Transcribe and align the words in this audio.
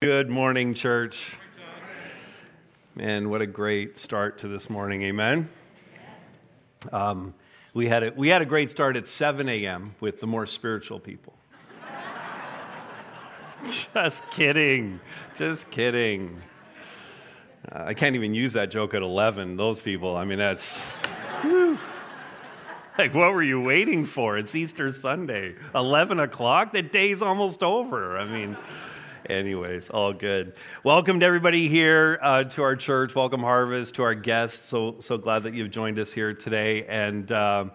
Good 0.00 0.30
morning, 0.30 0.74
church. 0.74 1.38
Man, 2.94 3.30
what 3.30 3.42
a 3.42 3.48
great 3.48 3.98
start 3.98 4.38
to 4.38 4.48
this 4.48 4.70
morning. 4.70 5.02
Amen. 5.02 5.48
Um, 6.92 7.34
we, 7.74 7.88
had 7.88 8.04
a, 8.04 8.12
we 8.14 8.28
had 8.28 8.40
a 8.40 8.44
great 8.44 8.70
start 8.70 8.94
at 8.96 9.08
7 9.08 9.48
a.m. 9.48 9.94
with 9.98 10.20
the 10.20 10.28
more 10.28 10.46
spiritual 10.46 11.00
people. 11.00 11.34
Just 13.92 14.22
kidding. 14.30 15.00
Just 15.36 15.68
kidding. 15.68 16.42
Uh, 17.68 17.86
I 17.86 17.94
can't 17.94 18.14
even 18.14 18.34
use 18.34 18.52
that 18.52 18.70
joke 18.70 18.94
at 18.94 19.02
11. 19.02 19.56
Those 19.56 19.80
people, 19.80 20.16
I 20.16 20.24
mean, 20.24 20.38
that's. 20.38 20.92
Whew. 21.42 21.76
Like, 22.96 23.16
what 23.16 23.32
were 23.32 23.42
you 23.42 23.60
waiting 23.60 24.06
for? 24.06 24.38
It's 24.38 24.54
Easter 24.54 24.92
Sunday. 24.92 25.56
11 25.74 26.20
o'clock? 26.20 26.72
The 26.72 26.82
day's 26.82 27.20
almost 27.20 27.64
over. 27.64 28.16
I 28.16 28.26
mean, 28.26 28.56
anyways, 29.26 29.90
all 29.90 30.12
good. 30.12 30.54
Welcome 30.84 31.20
to 31.20 31.26
everybody 31.26 31.68
here 31.68 32.18
uh, 32.22 32.44
to 32.44 32.62
our 32.62 32.76
church. 32.76 33.14
Welcome, 33.14 33.40
Harvest, 33.40 33.96
to 33.96 34.02
our 34.02 34.14
guests. 34.14 34.68
So, 34.68 34.96
so 35.00 35.18
glad 35.18 35.44
that 35.44 35.54
you've 35.54 35.70
joined 35.70 35.98
us 35.98 36.12
here 36.12 36.34
today. 36.34 36.84
And 36.86 37.30
um, 37.32 37.72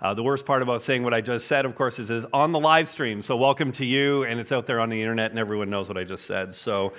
uh, 0.00 0.14
the 0.14 0.22
worst 0.22 0.46
part 0.46 0.62
about 0.62 0.82
saying 0.82 1.02
what 1.02 1.14
I 1.14 1.20
just 1.20 1.46
said, 1.46 1.64
of 1.64 1.74
course, 1.74 1.98
is 1.98 2.10
it's 2.10 2.26
on 2.32 2.52
the 2.52 2.60
live 2.60 2.88
stream. 2.88 3.22
So, 3.22 3.36
welcome 3.36 3.72
to 3.72 3.84
you, 3.84 4.24
and 4.24 4.40
it's 4.40 4.52
out 4.52 4.66
there 4.66 4.80
on 4.80 4.88
the 4.88 5.00
internet, 5.00 5.30
and 5.30 5.38
everyone 5.38 5.70
knows 5.70 5.88
what 5.88 5.98
I 5.98 6.04
just 6.04 6.24
said. 6.24 6.54
So, 6.54 6.92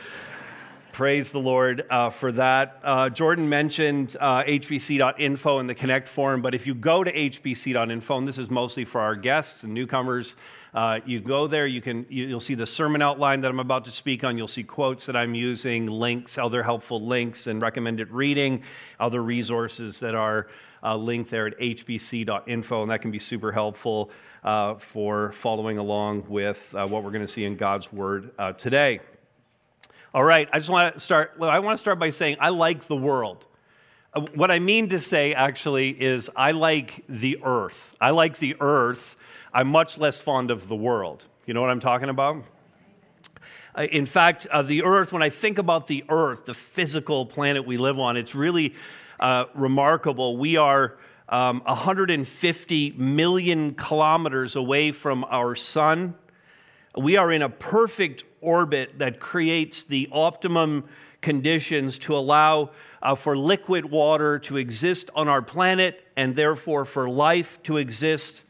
Praise 0.92 1.32
the 1.32 1.40
Lord 1.40 1.86
uh, 1.90 2.10
for 2.10 2.34
that. 2.34 2.82
Uh, 2.84 3.10
Jordan 3.10 3.48
mentioned 3.48 4.18
uh, 4.20 4.44
hbc.info 4.44 5.60
and 5.60 5.70
the 5.70 5.74
Connect 5.74 6.06
forum, 6.06 6.42
but 6.42 6.54
if 6.54 6.68
you 6.68 6.76
go 6.76 7.02
to 7.02 7.12
hbc.info, 7.12 8.18
and 8.18 8.28
this 8.28 8.38
is 8.38 8.50
mostly 8.50 8.84
for 8.84 9.00
our 9.00 9.16
guests 9.16 9.64
and 9.64 9.74
newcomers, 9.74 10.36
uh, 10.74 11.00
you 11.06 11.22
go 11.22 11.48
there, 11.48 11.66
you 11.66 11.80
can, 11.80 12.06
you'll 12.10 12.42
see 12.42 12.56
the 12.56 12.66
sermon 12.66 13.02
outline 13.02 13.40
that 13.40 13.50
I'm 13.50 13.62
about 13.62 13.86
to 13.86 13.92
speak 13.92 14.26
on. 14.26 14.38
You'll 14.38 14.50
see 14.50 14.64
quotes 14.64 15.06
that 15.06 15.16
I'm 15.16 15.34
using, 15.34 15.88
links, 15.88 16.38
other 16.38 16.62
helpful 16.62 17.00
links, 17.00 17.48
and 17.48 17.62
recommended 17.62 18.12
reading, 18.12 18.62
other 19.00 19.24
resources 19.24 20.02
that 20.02 20.14
are 20.14 20.48
uh, 20.84 20.98
linked 20.98 21.30
there 21.30 21.48
at 21.48 21.58
hbc.info, 21.58 22.82
and 22.82 22.92
that 22.92 23.02
can 23.02 23.12
be 23.12 23.20
super 23.20 23.54
helpful 23.54 24.12
uh, 24.44 24.76
for 24.76 25.32
following 25.32 25.78
along 25.78 26.26
with 26.28 26.74
what 26.74 27.02
we're 27.04 27.12
going 27.12 27.22
to 27.22 27.30
see 27.30 27.46
in 27.46 27.56
God's 27.56 27.94
Word 27.94 28.32
today. 28.58 29.00
All 30.14 30.26
right, 30.26 30.50
I 30.52 30.58
just 30.58 30.70
want 30.70 30.96
to 30.96 31.00
start. 31.00 31.36
Well, 31.38 31.50
I 31.50 31.60
want 31.60 31.76
to 31.76 31.80
start 31.80 31.98
by 31.98 32.10
saying 32.10 32.36
I 32.42 32.50
like 32.50 32.88
the 32.88 32.98
world. 32.98 33.46
Uh, 34.14 34.20
what 34.36 34.52
I 34.52 34.60
mean 34.60 34.90
to 34.90 35.00
say 35.00 35.34
actually 35.34 35.90
is 35.90 36.30
I 36.36 36.52
like 36.52 37.06
the 37.08 37.40
earth. 37.42 37.96
I 38.02 38.10
like 38.10 38.38
the 38.38 38.58
earth. 38.60 39.16
I'm 39.54 39.70
much 39.70 39.98
less 39.98 40.20
fond 40.20 40.52
of 40.52 40.68
the 40.68 40.76
world. 40.76 41.28
You 41.46 41.54
know 41.54 41.62
what 41.62 41.70
I'm 41.70 41.80
talking 41.80 42.10
about? 42.10 42.44
Uh, 43.74 43.84
in 43.84 44.06
fact, 44.06 44.48
uh, 44.52 44.62
the 44.64 44.84
earth, 44.84 45.14
when 45.14 45.24
I 45.24 45.30
think 45.30 45.58
about 45.58 45.88
the 45.88 46.04
earth, 46.10 46.44
the 46.44 46.54
physical 46.54 47.26
planet 47.26 47.66
we 47.66 47.78
live 47.78 47.98
on, 47.98 48.18
it's 48.18 48.36
really 48.36 48.74
uh, 49.18 49.46
remarkable. 49.56 50.36
We 50.36 50.58
are 50.58 50.98
um, 51.30 51.62
150 51.62 52.92
million 52.98 53.76
kilometers 53.76 54.58
away 54.58 54.92
from 54.92 55.24
our 55.30 55.56
sun. 55.56 56.16
We 56.98 57.16
are 57.16 57.32
in 57.32 57.42
a 57.42 57.48
perfect 57.48 58.26
orbit 58.42 59.00
that 59.00 59.20
creates 59.20 59.84
the 59.84 60.10
optimum 60.12 60.84
conditions 61.22 62.00
to 62.00 62.16
allow 62.16 62.72
uh, 63.02 63.16
for 63.16 63.38
liquid 63.38 63.86
water 63.86 64.40
to 64.40 64.58
exist 64.58 65.10
on 65.16 65.28
our 65.28 65.42
planet 65.42 66.06
and 66.16 66.36
therefore 66.36 66.86
for 66.86 67.10
life 67.10 67.62
to 67.64 67.78
exist. 67.78 68.44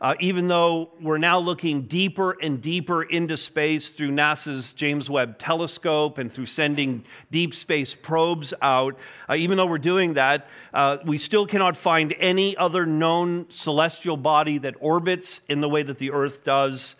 Uh, 0.00 0.14
even 0.20 0.48
though 0.48 0.90
we're 1.00 1.18
now 1.18 1.38
looking 1.38 1.82
deeper 1.82 2.36
and 2.42 2.60
deeper 2.60 3.02
into 3.04 3.36
space 3.36 3.90
through 3.90 4.10
NASA's 4.10 4.74
James 4.74 5.08
Webb 5.08 5.38
Telescope 5.38 6.18
and 6.18 6.30
through 6.30 6.46
sending 6.46 7.04
deep 7.30 7.54
space 7.54 7.94
probes 7.94 8.52
out, 8.60 8.98
uh, 9.30 9.34
even 9.34 9.56
though 9.56 9.66
we're 9.66 9.78
doing 9.78 10.14
that, 10.14 10.46
uh, 10.74 10.98
we 11.06 11.16
still 11.16 11.46
cannot 11.46 11.76
find 11.76 12.12
any 12.18 12.56
other 12.56 12.84
known 12.84 13.46
celestial 13.48 14.16
body 14.16 14.58
that 14.58 14.74
orbits 14.80 15.40
in 15.48 15.60
the 15.62 15.68
way 15.68 15.82
that 15.82 15.98
the 15.98 16.10
Earth 16.10 16.44
does 16.44 16.96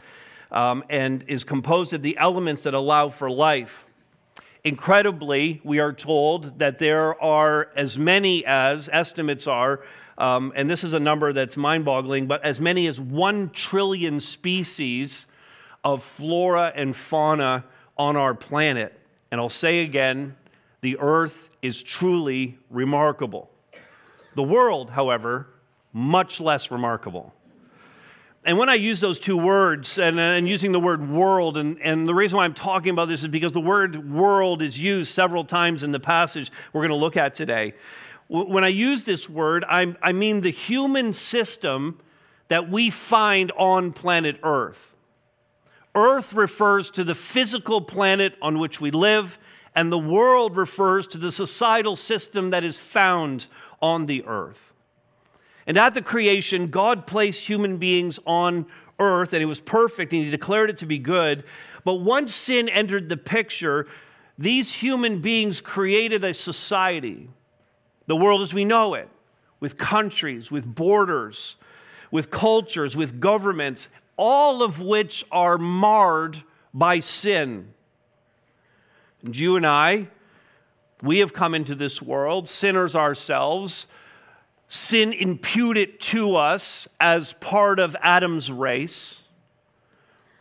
um, 0.50 0.84
and 0.88 1.24
is 1.28 1.44
composed 1.44 1.92
of 1.92 2.02
the 2.02 2.16
elements 2.18 2.62
that 2.62 2.74
allow 2.74 3.08
for 3.08 3.30
life. 3.30 3.86
Incredibly, 4.62 5.60
we 5.62 5.78
are 5.78 5.92
told 5.92 6.58
that 6.58 6.78
there 6.78 7.20
are 7.22 7.70
as 7.76 7.98
many 7.98 8.44
as, 8.46 8.88
estimates 8.90 9.46
are, 9.46 9.82
um, 10.16 10.52
and 10.54 10.70
this 10.70 10.84
is 10.84 10.92
a 10.92 11.00
number 11.00 11.32
that's 11.32 11.56
mind 11.56 11.84
boggling, 11.84 12.26
but 12.26 12.42
as 12.44 12.60
many 12.60 12.86
as 12.86 13.00
one 13.00 13.50
trillion 13.50 14.20
species 14.20 15.26
of 15.82 16.02
flora 16.02 16.72
and 16.74 16.96
fauna 16.96 17.64
on 17.98 18.16
our 18.16 18.34
planet. 18.34 18.98
And 19.30 19.40
I'll 19.40 19.48
say 19.48 19.82
again, 19.82 20.36
the 20.80 20.96
earth 20.98 21.50
is 21.60 21.82
truly 21.82 22.58
remarkable. 22.70 23.50
The 24.34 24.42
world, 24.42 24.90
however, 24.90 25.48
much 25.92 26.40
less 26.40 26.70
remarkable. 26.70 27.34
And 28.46 28.58
when 28.58 28.68
I 28.68 28.74
use 28.74 29.00
those 29.00 29.18
two 29.18 29.38
words, 29.38 29.98
and, 29.98 30.20
and 30.20 30.46
using 30.46 30.72
the 30.72 30.80
word 30.80 31.08
world, 31.08 31.56
and, 31.56 31.80
and 31.80 32.06
the 32.06 32.14
reason 32.14 32.36
why 32.36 32.44
I'm 32.44 32.52
talking 32.52 32.90
about 32.90 33.08
this 33.08 33.22
is 33.22 33.28
because 33.28 33.52
the 33.52 33.60
word 33.60 34.12
world 34.12 34.60
is 34.60 34.78
used 34.78 35.14
several 35.14 35.44
times 35.44 35.82
in 35.82 35.92
the 35.92 36.00
passage 36.00 36.52
we're 36.72 36.82
going 36.82 36.90
to 36.90 36.96
look 36.96 37.16
at 37.16 37.34
today. 37.34 37.72
When 38.28 38.62
I 38.62 38.68
use 38.68 39.04
this 39.04 39.30
word, 39.30 39.64
I, 39.66 39.96
I 40.02 40.12
mean 40.12 40.42
the 40.42 40.50
human 40.50 41.14
system 41.14 42.00
that 42.48 42.68
we 42.68 42.90
find 42.90 43.50
on 43.52 43.92
planet 43.92 44.38
Earth. 44.42 44.94
Earth 45.94 46.34
refers 46.34 46.90
to 46.92 47.04
the 47.04 47.14
physical 47.14 47.80
planet 47.80 48.34
on 48.42 48.58
which 48.58 48.78
we 48.78 48.90
live, 48.90 49.38
and 49.74 49.90
the 49.90 49.98
world 49.98 50.56
refers 50.56 51.06
to 51.08 51.18
the 51.18 51.32
societal 51.32 51.96
system 51.96 52.50
that 52.50 52.62
is 52.62 52.78
found 52.78 53.46
on 53.80 54.06
the 54.06 54.24
earth. 54.24 54.73
And 55.66 55.78
at 55.78 55.94
the 55.94 56.02
creation, 56.02 56.68
God 56.68 57.06
placed 57.06 57.46
human 57.46 57.78
beings 57.78 58.18
on 58.26 58.66
earth, 58.98 59.32
and 59.32 59.42
it 59.42 59.46
was 59.46 59.60
perfect, 59.60 60.12
and 60.12 60.24
He 60.24 60.30
declared 60.30 60.70
it 60.70 60.76
to 60.78 60.86
be 60.86 60.98
good. 60.98 61.44
But 61.84 61.94
once 61.94 62.34
sin 62.34 62.68
entered 62.68 63.08
the 63.08 63.16
picture, 63.16 63.86
these 64.38 64.72
human 64.72 65.20
beings 65.20 65.60
created 65.60 66.24
a 66.24 66.34
society, 66.34 67.28
the 68.06 68.16
world 68.16 68.40
as 68.40 68.52
we 68.52 68.64
know 68.64 68.94
it, 68.94 69.08
with 69.60 69.78
countries, 69.78 70.50
with 70.50 70.66
borders, 70.66 71.56
with 72.10 72.30
cultures, 72.30 72.96
with 72.96 73.20
governments, 73.20 73.88
all 74.16 74.62
of 74.62 74.80
which 74.80 75.24
are 75.32 75.58
marred 75.58 76.42
by 76.72 77.00
sin. 77.00 77.72
And 79.22 79.36
you 79.36 79.56
and 79.56 79.66
I, 79.66 80.08
we 81.02 81.18
have 81.18 81.32
come 81.32 81.54
into 81.54 81.74
this 81.74 82.02
world, 82.02 82.48
sinners 82.48 82.94
ourselves 82.94 83.86
sin 84.74 85.12
imputed 85.12 86.00
to 86.00 86.34
us 86.34 86.88
as 86.98 87.32
part 87.34 87.78
of 87.78 87.96
Adam's 88.00 88.50
race. 88.50 89.22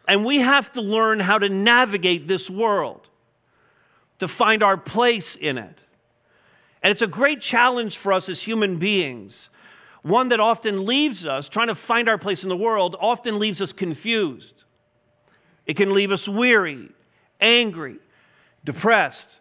And 0.08 0.26
we 0.26 0.40
have 0.40 0.72
to 0.72 0.82
learn 0.82 1.20
how 1.20 1.38
to 1.38 1.48
navigate 1.48 2.28
this 2.28 2.50
world, 2.50 3.08
to 4.18 4.28
find 4.28 4.64
our 4.64 4.76
place 4.76 5.36
in 5.36 5.60
it. 5.60 5.78
And 6.82 6.90
it's 6.90 7.04
a 7.04 7.08
great 7.08 7.42
challenge 7.42 7.98
for 7.98 8.12
us 8.12 8.28
as 8.28 8.42
human 8.42 8.78
beings. 8.78 9.50
One 10.02 10.30
that 10.30 10.40
often 10.40 10.84
leaves 10.84 11.26
us, 11.26 11.48
trying 11.48 11.68
to 11.68 11.76
find 11.76 12.10
our 12.10 12.18
place 12.18 12.42
in 12.42 12.50
the 12.50 12.58
world, 12.58 12.96
often 13.00 13.38
leaves 13.38 13.62
us 13.62 13.72
confused. 13.72 14.64
It 15.68 15.76
can 15.78 15.94
leave 15.94 16.12
us 16.12 16.28
weary, 16.28 16.90
angry, 17.40 17.98
depressed, 18.66 19.40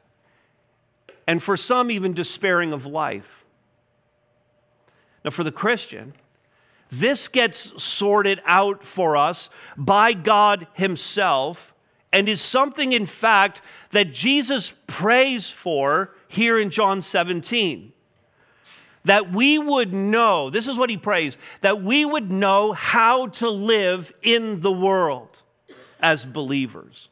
and 1.26 1.42
for 1.42 1.56
some, 1.56 1.90
even 1.90 2.12
despairing 2.12 2.72
of 2.72 2.84
life. 2.84 3.41
Now, 5.24 5.30
for 5.30 5.44
the 5.44 5.52
Christian, 5.52 6.14
this 6.90 7.28
gets 7.28 7.82
sorted 7.82 8.42
out 8.44 8.84
for 8.84 9.16
us 9.16 9.48
by 9.76 10.12
God 10.12 10.66
Himself 10.74 11.74
and 12.12 12.28
is 12.28 12.40
something, 12.40 12.92
in 12.92 13.06
fact, 13.06 13.62
that 13.92 14.12
Jesus 14.12 14.74
prays 14.86 15.50
for 15.50 16.14
here 16.28 16.58
in 16.58 16.70
John 16.70 17.00
17. 17.00 17.92
That 19.04 19.32
we 19.32 19.58
would 19.58 19.92
know, 19.92 20.50
this 20.50 20.68
is 20.68 20.78
what 20.78 20.90
He 20.90 20.96
prays, 20.96 21.38
that 21.62 21.82
we 21.82 22.04
would 22.04 22.30
know 22.30 22.72
how 22.72 23.28
to 23.28 23.48
live 23.48 24.12
in 24.22 24.60
the 24.60 24.70
world 24.70 25.42
as 26.00 26.26
believers. 26.26 27.08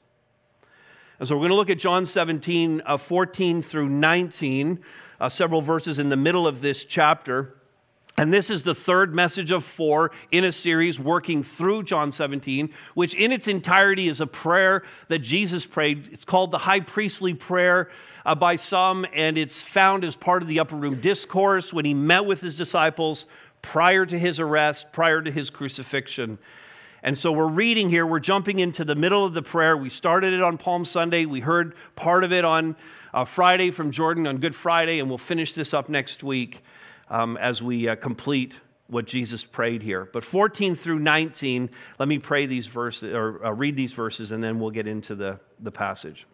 And 1.19 1.29
so 1.29 1.37
we're 1.37 1.49
going 1.49 1.51
to 1.51 1.57
look 1.57 1.71
at 1.71 1.79
John 1.79 2.07
17, 2.07 2.83
uh, 2.85 2.97
14 2.97 3.63
through 3.63 3.89
19, 3.89 4.81
uh, 5.21 5.29
several 5.29 5.63
verses 5.63 5.99
in 5.99 6.11
the 6.11 6.17
middle 6.17 6.47
of 6.47 6.61
this 6.61 6.85
chapter. 6.85 7.55
And 8.17 8.33
this 8.33 8.51
is 8.51 8.65
the 8.65 8.75
third 8.75 9.15
message 9.15 9.51
of 9.51 9.65
four 9.65 10.11
in 10.31 10.45
a 10.45 10.53
series 10.53 10.99
working 10.99 11.43
through 11.43 11.85
John 11.85 12.13
17, 12.13 12.71
which 12.95 13.15
in 13.15 13.33
its 13.33 13.49
entirety 13.49 14.09
is 14.09 14.21
a 14.21 14.27
prayer 14.27 14.83
that 15.09 15.21
Jesus 15.21 15.65
prayed. 15.65 16.09
It's 16.13 16.25
called 16.25 16.51
the 16.51 16.59
high 16.59 16.81
priestly 16.81 17.35
prayer 17.35 17.89
uh, 18.27 18.35
by 18.35 18.57
some, 18.57 19.07
and 19.15 19.39
it's 19.39 19.63
found 19.63 20.05
as 20.05 20.17
part 20.17 20.43
of 20.43 20.49
the 20.49 20.61
upper 20.61 20.77
room 20.77 20.97
discourse 21.01 21.73
when 21.73 21.85
he 21.85 21.95
met 21.95 22.27
with 22.27 22.41
his 22.41 22.57
disciples 22.57 23.27
prior 23.63 24.05
to 24.05 24.19
his 24.19 24.41
arrest, 24.41 24.93
prior 24.93 25.23
to 25.23 25.31
his 25.31 25.49
crucifixion. 25.49 26.39
And 27.03 27.17
so 27.17 27.33
we're 27.33 27.47
reading 27.47 27.89
here, 27.89 28.07
we're 28.07 28.21
jumping 28.21 28.59
into 28.59 28.85
the 28.85 28.95
middle 28.95 29.25
of 29.25 29.33
the 29.33 29.43
prayer. 29.43 29.77
We 29.77 29.89
started 29.89 30.35
it 30.35 30.43
on 30.43 30.59
Palm 30.59 30.85
Sunday, 30.85 31.25
we 31.25 31.41
heard 31.41 31.75
part 31.97 32.25
of 32.25 32.33
it 32.33 32.45
on 32.45 32.77
uh, 33.15 33.25
Friday 33.25 33.71
from 33.71 33.91
Jordan 33.91 34.27
on 34.27 34.39
Good 34.39 34.55
Friday, 34.55 34.99
and 34.99 35.09
we'll 35.09 35.19
finish 35.19 35.55
this 35.55 35.73
up 35.73 35.89
next 35.89 36.23
week 36.23 36.63
um, 37.11 37.37
as 37.37 37.63
we 37.63 37.89
uh, 37.89 37.97
complete 37.97 38.59
what 38.87 39.07
Jesus 39.07 39.45
prayed 39.45 39.83
here. 39.83 40.09
But 40.13 40.25
14 40.25 40.75
through 40.75 40.99
19, 40.99 41.71
let 41.99 42.09
me 42.09 42.19
pray 42.19 42.47
these 42.47 42.67
verses 42.67 43.15
or 43.15 43.45
uh, 43.45 43.51
read 43.51 43.77
these 43.77 43.93
verses, 43.93 44.33
and 44.33 44.43
then 44.43 44.59
we'll 44.59 44.71
get 44.71 44.87
into 44.87 45.15
the, 45.15 45.39
the 45.59 45.71
passage. 45.73 46.27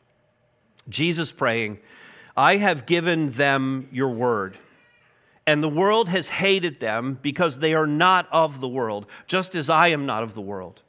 Jesus 0.88 1.32
praying, 1.32 1.78
I 2.37 2.56
have 2.56 2.87
given 2.87 3.31
them 3.31 3.88
your 3.93 4.11
word, 4.11 4.58
and 5.46 5.62
the 5.62 5.69
world 5.69 6.08
has 6.08 6.28
hated 6.28 6.81
them 6.81 7.19
because 7.20 7.58
they 7.58 7.75
are 7.75 7.87
not 7.87 8.28
of 8.31 8.61
the 8.61 8.69
world, 8.69 9.06
just 9.26 9.55
as 9.55 9.70
I 9.70 9.88
am 9.88 10.06
not 10.06 10.23
of 10.23 10.34
the 10.34 10.40
world. 10.40 10.82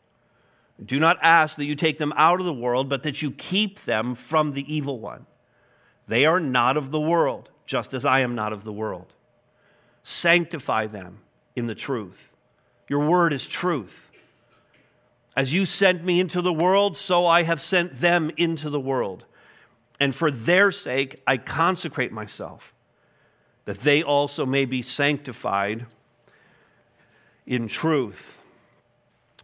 Do 0.83 0.99
not 0.99 1.17
ask 1.21 1.55
that 1.57 1.65
you 1.65 1.75
take 1.75 1.97
them 1.97 2.13
out 2.15 2.39
of 2.39 2.45
the 2.45 2.53
world, 2.53 2.87
but 2.87 3.03
that 3.03 3.21
you 3.21 3.31
keep 3.31 3.83
them 3.83 4.13
from 4.13 4.53
the 4.53 4.73
evil 4.73 4.99
one. 4.99 5.25
They 6.07 6.25
are 6.25 6.39
not 6.39 6.77
of 6.77 6.91
the 6.91 6.99
world, 6.99 7.49
just 7.65 7.93
as 7.93 8.05
I 8.05 8.19
am 8.21 8.35
not 8.35 8.53
of 8.53 8.63
the 8.63 8.71
world. 8.71 9.13
Sanctify 10.09 10.87
them 10.87 11.17
in 11.53 11.67
the 11.67 11.75
truth. 11.75 12.31
Your 12.87 13.05
word 13.05 13.33
is 13.33 13.45
truth. 13.45 14.09
As 15.35 15.53
you 15.53 15.65
sent 15.65 16.01
me 16.01 16.21
into 16.21 16.41
the 16.41 16.53
world, 16.53 16.95
so 16.95 17.25
I 17.25 17.43
have 17.43 17.59
sent 17.59 17.99
them 17.99 18.31
into 18.37 18.69
the 18.69 18.79
world. 18.79 19.25
And 19.99 20.15
for 20.15 20.31
their 20.31 20.71
sake, 20.71 21.21
I 21.27 21.35
consecrate 21.35 22.13
myself, 22.13 22.73
that 23.65 23.81
they 23.81 24.01
also 24.01 24.45
may 24.45 24.63
be 24.63 24.81
sanctified 24.81 25.87
in 27.45 27.67
truth. 27.67 28.39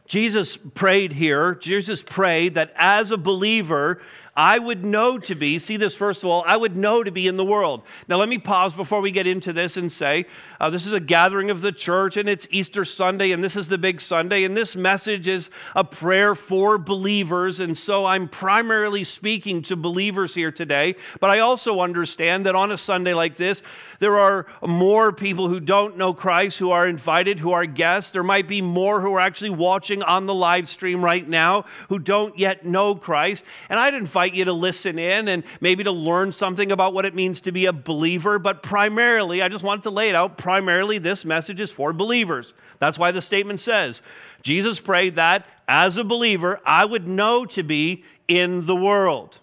Jesus 0.08 0.56
prayed 0.56 1.12
here, 1.12 1.56
Jesus 1.56 2.02
prayed 2.02 2.54
that 2.54 2.72
as 2.78 3.12
a 3.12 3.18
believer, 3.18 4.00
I 4.36 4.58
would 4.58 4.84
know 4.84 5.20
to 5.20 5.36
be, 5.36 5.60
see 5.60 5.78
this 5.78 5.96
first 5.96 6.24
of 6.24 6.30
all, 6.30 6.44
I 6.48 6.58
would 6.58 6.76
know 6.76 7.04
to 7.04 7.12
be 7.12 7.28
in 7.28 7.38
the 7.38 7.46
world. 7.46 7.84
Now, 8.08 8.18
let 8.18 8.28
me 8.28 8.40
pause 8.40 8.74
before 8.74 9.00
we 9.00 9.12
get 9.12 9.28
into 9.28 9.54
this 9.54 9.78
and 9.78 9.92
say 9.92 10.26
uh, 10.60 10.72
this 10.72 10.88
is 10.88 10.94
a 10.94 11.00
gathering 11.00 11.52
of 11.52 11.62
the 11.62 11.72
church 11.72 12.18
and 12.18 12.28
it's 12.28 12.48
Easter 12.50 12.84
Sunday 12.84 13.32
and 13.32 13.44
this 13.44 13.56
is 13.56 13.68
the 13.68 13.78
big 13.78 14.02
Sunday 14.02 14.44
and 14.44 14.58
this 14.58 14.76
message 14.76 15.28
is 15.28 15.52
a 15.76 15.84
prayer 15.84 16.34
for 16.34 16.80
believers. 16.80 17.60
And 17.60 17.78
so 17.78 18.06
I'm 18.06 18.28
primarily 18.28 19.04
speaking 19.04 19.62
to 19.64 19.76
believers 19.76 20.34
here 20.34 20.52
today. 20.52 20.96
But 21.20 21.30
I 21.30 21.40
also 21.40 21.82
understand 21.82 22.48
that 22.48 22.56
on 22.56 22.72
a 22.72 22.78
Sunday 22.78 23.14
like 23.14 23.36
this, 23.36 23.62
there 24.00 24.18
are 24.18 24.48
more 24.66 25.12
people 25.12 25.48
who 25.48 25.60
don't 25.60 25.96
know 25.96 26.12
Christ 26.12 26.58
who 26.58 26.72
are 26.72 26.88
invited, 26.88 27.40
who 27.40 27.52
are 27.52 27.68
guests. 27.68 28.10
There 28.10 28.24
might 28.24 28.48
be 28.48 28.64
more 28.64 29.00
who 29.00 29.14
are 29.14 29.20
actually 29.20 29.52
watching 29.52 30.02
on 30.02 30.26
the 30.26 30.34
live 30.34 30.68
stream 30.68 31.06
right 31.06 31.28
now 31.28 31.66
who 31.90 32.00
don't 32.00 32.38
yet 32.40 32.66
know 32.66 32.96
Christ. 32.96 33.46
And 33.70 33.80
I'd 33.80 33.94
invite 33.94 34.23
invite 34.24 34.38
you 34.38 34.46
to 34.46 34.54
listen 34.54 34.98
in 34.98 35.28
and 35.28 35.44
maybe 35.60 35.84
to 35.84 35.92
learn 35.92 36.32
something 36.32 36.72
about 36.72 36.94
what 36.94 37.06
it 37.06 37.14
means 37.14 37.42
to 37.42 37.52
be 37.52 37.66
a 37.66 37.74
believer. 37.74 38.40
But 38.40 38.64
primarily, 38.64 39.42
I 39.42 39.50
just 39.50 39.66
wanted 39.66 39.84
to 39.84 39.90
lay 39.90 40.08
it 40.08 40.16
out 40.16 40.38
primarily, 40.38 40.98
this 40.98 41.26
message 41.26 41.60
is 41.60 41.72
for 41.72 41.92
believers. 41.92 42.54
That's 42.80 42.98
why 42.98 43.12
the 43.12 43.22
statement 43.22 43.60
says 43.60 44.02
Jesus 44.42 44.80
prayed 44.80 45.18
that 45.18 45.46
as 45.68 45.98
a 45.98 46.06
believer, 46.06 46.62
I 46.66 46.86
would 46.86 47.06
know 47.06 47.46
to 47.48 47.64
be 47.64 48.06
in 48.30 48.66
the 48.66 48.76
world. 48.76 49.42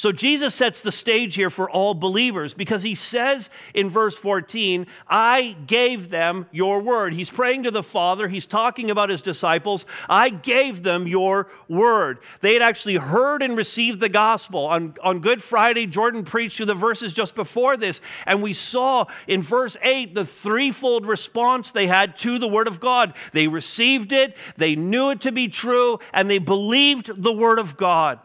So 0.00 0.12
Jesus 0.12 0.54
sets 0.54 0.80
the 0.80 0.92
stage 0.92 1.34
here 1.34 1.50
for 1.50 1.68
all 1.68 1.92
believers 1.92 2.54
because 2.54 2.82
he 2.82 2.94
says 2.94 3.50
in 3.74 3.90
verse 3.90 4.16
14, 4.16 4.86
I 5.06 5.58
gave 5.66 6.08
them 6.08 6.46
your 6.52 6.80
word. 6.80 7.12
He's 7.12 7.28
praying 7.28 7.64
to 7.64 7.70
the 7.70 7.82
Father, 7.82 8.26
he's 8.26 8.46
talking 8.46 8.90
about 8.90 9.10
his 9.10 9.20
disciples. 9.20 9.84
I 10.08 10.30
gave 10.30 10.82
them 10.82 11.06
your 11.06 11.48
word. 11.68 12.20
They 12.40 12.54
had 12.54 12.62
actually 12.62 12.96
heard 12.96 13.42
and 13.42 13.58
received 13.58 14.00
the 14.00 14.08
gospel. 14.08 14.64
On, 14.64 14.94
on 15.02 15.20
Good 15.20 15.42
Friday, 15.42 15.86
Jordan 15.86 16.24
preached 16.24 16.56
through 16.56 16.64
the 16.64 16.74
verses 16.74 17.12
just 17.12 17.34
before 17.34 17.76
this, 17.76 18.00
and 18.24 18.42
we 18.42 18.54
saw 18.54 19.04
in 19.26 19.42
verse 19.42 19.76
8 19.82 20.14
the 20.14 20.24
threefold 20.24 21.04
response 21.04 21.72
they 21.72 21.88
had 21.88 22.16
to 22.20 22.38
the 22.38 22.48
word 22.48 22.68
of 22.68 22.80
God. 22.80 23.12
They 23.34 23.48
received 23.48 24.14
it, 24.14 24.34
they 24.56 24.76
knew 24.76 25.10
it 25.10 25.20
to 25.20 25.30
be 25.30 25.48
true, 25.48 25.98
and 26.14 26.30
they 26.30 26.38
believed 26.38 27.22
the 27.22 27.34
word 27.34 27.58
of 27.58 27.76
God. 27.76 28.18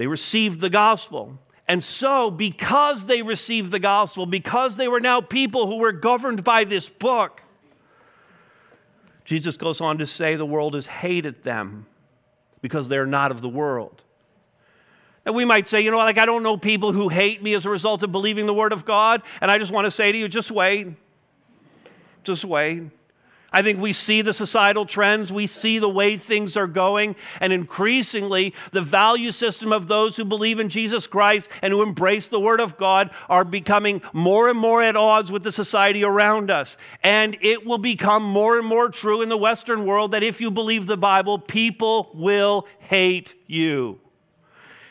They 0.00 0.06
received 0.06 0.60
the 0.60 0.70
gospel. 0.70 1.38
And 1.68 1.84
so, 1.84 2.30
because 2.30 3.04
they 3.04 3.20
received 3.20 3.70
the 3.70 3.78
gospel, 3.78 4.24
because 4.24 4.78
they 4.78 4.88
were 4.88 4.98
now 4.98 5.20
people 5.20 5.66
who 5.66 5.76
were 5.76 5.92
governed 5.92 6.42
by 6.42 6.64
this 6.64 6.88
book, 6.88 7.42
Jesus 9.26 9.58
goes 9.58 9.82
on 9.82 9.98
to 9.98 10.06
say 10.06 10.36
the 10.36 10.46
world 10.46 10.72
has 10.72 10.86
hated 10.86 11.42
them 11.42 11.84
because 12.62 12.88
they're 12.88 13.04
not 13.04 13.30
of 13.30 13.42
the 13.42 13.48
world. 13.50 14.02
And 15.26 15.34
we 15.34 15.44
might 15.44 15.68
say, 15.68 15.82
you 15.82 15.90
know, 15.90 15.98
like 15.98 16.16
I 16.16 16.24
don't 16.24 16.42
know 16.42 16.56
people 16.56 16.92
who 16.92 17.10
hate 17.10 17.42
me 17.42 17.52
as 17.52 17.66
a 17.66 17.70
result 17.70 18.02
of 18.02 18.10
believing 18.10 18.46
the 18.46 18.54
word 18.54 18.72
of 18.72 18.86
God. 18.86 19.20
And 19.42 19.50
I 19.50 19.58
just 19.58 19.70
want 19.70 19.84
to 19.84 19.90
say 19.90 20.10
to 20.10 20.16
you, 20.16 20.28
just 20.28 20.50
wait. 20.50 20.88
Just 22.24 22.46
wait. 22.46 22.84
I 23.52 23.62
think 23.62 23.80
we 23.80 23.92
see 23.92 24.22
the 24.22 24.32
societal 24.32 24.86
trends, 24.86 25.32
we 25.32 25.46
see 25.46 25.78
the 25.78 25.88
way 25.88 26.16
things 26.16 26.56
are 26.56 26.66
going, 26.66 27.16
and 27.40 27.52
increasingly 27.52 28.54
the 28.72 28.80
value 28.80 29.32
system 29.32 29.72
of 29.72 29.88
those 29.88 30.16
who 30.16 30.24
believe 30.24 30.60
in 30.60 30.68
Jesus 30.68 31.06
Christ 31.06 31.50
and 31.62 31.72
who 31.72 31.82
embrace 31.82 32.28
the 32.28 32.40
Word 32.40 32.60
of 32.60 32.76
God 32.76 33.10
are 33.28 33.44
becoming 33.44 34.02
more 34.12 34.48
and 34.48 34.58
more 34.58 34.82
at 34.82 34.96
odds 34.96 35.32
with 35.32 35.42
the 35.42 35.52
society 35.52 36.04
around 36.04 36.50
us. 36.50 36.76
And 37.02 37.36
it 37.40 37.66
will 37.66 37.78
become 37.78 38.22
more 38.22 38.56
and 38.56 38.66
more 38.66 38.88
true 38.88 39.22
in 39.22 39.28
the 39.28 39.36
Western 39.36 39.84
world 39.84 40.12
that 40.12 40.22
if 40.22 40.40
you 40.40 40.50
believe 40.50 40.86
the 40.86 40.96
Bible, 40.96 41.38
people 41.38 42.10
will 42.14 42.66
hate 42.78 43.34
you. 43.46 44.00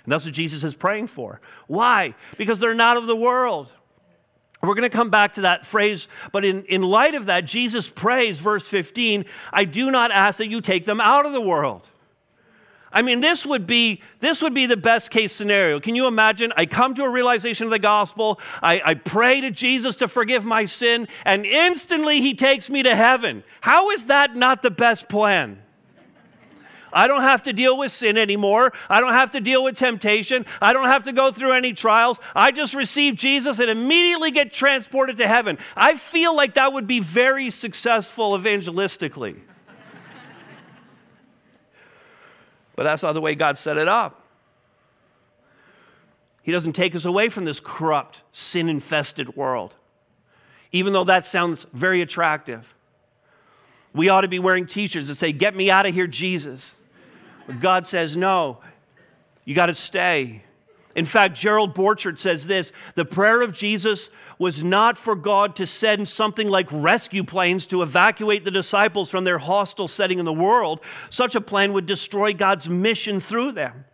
And 0.03 0.13
that's 0.13 0.25
what 0.25 0.33
Jesus 0.33 0.63
is 0.63 0.75
praying 0.75 1.07
for. 1.07 1.39
Why? 1.67 2.15
Because 2.37 2.59
they're 2.59 2.73
not 2.73 2.97
of 2.97 3.05
the 3.05 3.15
world. 3.15 3.71
We're 4.61 4.75
going 4.75 4.89
to 4.89 4.95
come 4.95 5.09
back 5.09 5.33
to 5.33 5.41
that 5.41 5.65
phrase, 5.65 6.09
but 6.33 6.43
in, 6.43 6.65
in 6.65 6.81
light 6.81 7.13
of 7.13 7.27
that, 7.27 7.45
Jesus 7.45 7.89
prays, 7.89 8.39
verse 8.39 8.67
15, 8.67 9.23
I 9.53 9.63
do 9.63 9.89
not 9.89 10.11
ask 10.11 10.39
that 10.39 10.49
you 10.49 10.59
take 10.59 10.83
them 10.83 10.99
out 10.99 11.25
of 11.25 11.31
the 11.31 11.39
world. 11.39 11.89
I 12.91 13.01
mean, 13.03 13.21
this 13.21 13.45
would 13.45 13.67
be 13.67 14.01
this 14.19 14.41
would 14.41 14.53
be 14.53 14.65
the 14.65 14.75
best 14.75 15.11
case 15.11 15.31
scenario. 15.31 15.79
Can 15.79 15.95
you 15.95 16.07
imagine? 16.07 16.51
I 16.57 16.65
come 16.65 16.95
to 16.95 17.03
a 17.03 17.09
realization 17.09 17.65
of 17.65 17.71
the 17.71 17.79
gospel, 17.79 18.39
I, 18.63 18.81
I 18.83 18.93
pray 18.95 19.41
to 19.41 19.51
Jesus 19.51 19.95
to 19.97 20.07
forgive 20.07 20.43
my 20.43 20.65
sin, 20.65 21.07
and 21.23 21.45
instantly 21.45 22.19
he 22.19 22.33
takes 22.33 22.69
me 22.69 22.83
to 22.83 22.95
heaven. 22.95 23.43
How 23.61 23.91
is 23.91 24.07
that 24.07 24.35
not 24.35 24.63
the 24.63 24.71
best 24.71 25.07
plan? 25.07 25.61
I 26.91 27.07
don't 27.07 27.21
have 27.21 27.43
to 27.43 27.53
deal 27.53 27.77
with 27.77 27.91
sin 27.91 28.17
anymore. 28.17 28.73
I 28.89 29.01
don't 29.01 29.13
have 29.13 29.31
to 29.31 29.39
deal 29.39 29.63
with 29.63 29.75
temptation. 29.75 30.45
I 30.61 30.73
don't 30.73 30.87
have 30.87 31.03
to 31.03 31.11
go 31.11 31.31
through 31.31 31.53
any 31.53 31.73
trials. 31.73 32.19
I 32.35 32.51
just 32.51 32.73
receive 32.73 33.15
Jesus 33.15 33.59
and 33.59 33.69
immediately 33.69 34.31
get 34.31 34.53
transported 34.53 35.17
to 35.17 35.27
heaven. 35.27 35.57
I 35.75 35.95
feel 35.95 36.35
like 36.35 36.55
that 36.55 36.73
would 36.73 36.87
be 36.87 36.99
very 36.99 37.49
successful 37.49 38.37
evangelistically. 38.37 39.35
but 42.75 42.83
that's 42.83 43.03
not 43.03 43.13
the 43.13 43.21
way 43.21 43.35
God 43.35 43.57
set 43.57 43.77
it 43.77 43.87
up. 43.87 44.23
He 46.41 46.51
doesn't 46.51 46.73
take 46.73 46.95
us 46.95 47.05
away 47.05 47.29
from 47.29 47.45
this 47.45 47.59
corrupt, 47.59 48.23
sin 48.31 48.69
infested 48.69 49.35
world, 49.35 49.75
even 50.71 50.93
though 50.93 51.03
that 51.03 51.25
sounds 51.25 51.67
very 51.73 52.01
attractive. 52.01 52.73
We 53.93 54.09
ought 54.09 54.21
to 54.21 54.27
be 54.27 54.39
wearing 54.39 54.65
t 54.65 54.87
shirts 54.87 55.09
that 55.09 55.15
say, 55.15 55.31
Get 55.31 55.55
me 55.55 55.69
out 55.69 55.85
of 55.85 55.93
here, 55.93 56.07
Jesus. 56.07 56.75
God 57.59 57.87
says, 57.87 58.15
no, 58.15 58.59
you 59.45 59.55
got 59.55 59.67
to 59.67 59.73
stay. 59.73 60.43
In 60.95 61.05
fact, 61.05 61.35
Gerald 61.35 61.75
Borchert 61.75 62.19
says 62.19 62.47
this 62.47 62.71
the 62.95 63.05
prayer 63.05 63.41
of 63.41 63.53
Jesus 63.53 64.09
was 64.37 64.63
not 64.63 64.97
for 64.97 65.15
God 65.15 65.55
to 65.57 65.65
send 65.65 66.07
something 66.07 66.47
like 66.47 66.67
rescue 66.71 67.23
planes 67.23 67.65
to 67.67 67.81
evacuate 67.81 68.43
the 68.43 68.51
disciples 68.51 69.09
from 69.09 69.23
their 69.23 69.37
hostile 69.37 69.87
setting 69.87 70.19
in 70.19 70.25
the 70.25 70.33
world. 70.33 70.81
Such 71.09 71.35
a 71.35 71.41
plan 71.41 71.73
would 71.73 71.85
destroy 71.85 72.33
God's 72.33 72.69
mission 72.69 73.19
through 73.19 73.53
them. 73.53 73.85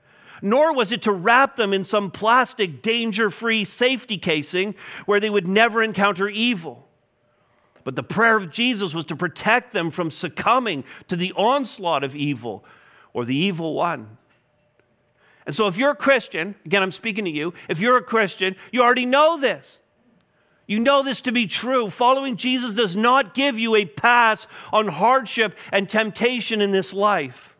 Nor 0.41 0.73
was 0.73 0.91
it 0.91 1.01
to 1.03 1.11
wrap 1.11 1.55
them 1.55 1.73
in 1.73 1.83
some 1.83 2.11
plastic, 2.11 2.81
danger 2.81 3.29
free 3.29 3.65
safety 3.65 4.17
casing 4.17 4.75
where 5.05 5.19
they 5.19 5.29
would 5.29 5.47
never 5.47 5.81
encounter 5.81 6.27
evil. 6.27 6.87
But 7.83 7.95
the 7.95 8.03
prayer 8.03 8.35
of 8.35 8.51
Jesus 8.51 8.93
was 8.93 9.05
to 9.05 9.15
protect 9.15 9.71
them 9.71 9.91
from 9.91 10.11
succumbing 10.11 10.83
to 11.07 11.15
the 11.15 11.33
onslaught 11.33 12.03
of 12.03 12.15
evil 12.15 12.65
or 13.15 13.23
the 13.23 13.35
evil 13.35 13.73
one. 13.73 14.17
And 15.45 15.55
so, 15.55 15.67
if 15.67 15.77
you're 15.77 15.91
a 15.91 15.95
Christian, 15.95 16.53
again, 16.65 16.83
I'm 16.83 16.91
speaking 16.91 17.25
to 17.25 17.31
you, 17.31 17.53
if 17.69 17.79
you're 17.79 17.97
a 17.97 18.03
Christian, 18.03 18.55
you 18.71 18.83
already 18.83 19.05
know 19.05 19.39
this. 19.39 19.79
You 20.67 20.79
know 20.79 21.01
this 21.01 21.21
to 21.21 21.31
be 21.31 21.47
true. 21.47 21.89
Following 21.89 22.35
Jesus 22.35 22.73
does 22.73 22.95
not 22.95 23.33
give 23.33 23.57
you 23.57 23.75
a 23.75 23.85
pass 23.85 24.47
on 24.73 24.87
hardship 24.87 25.55
and 25.71 25.89
temptation 25.89 26.59
in 26.59 26.71
this 26.71 26.93
life. 26.93 27.55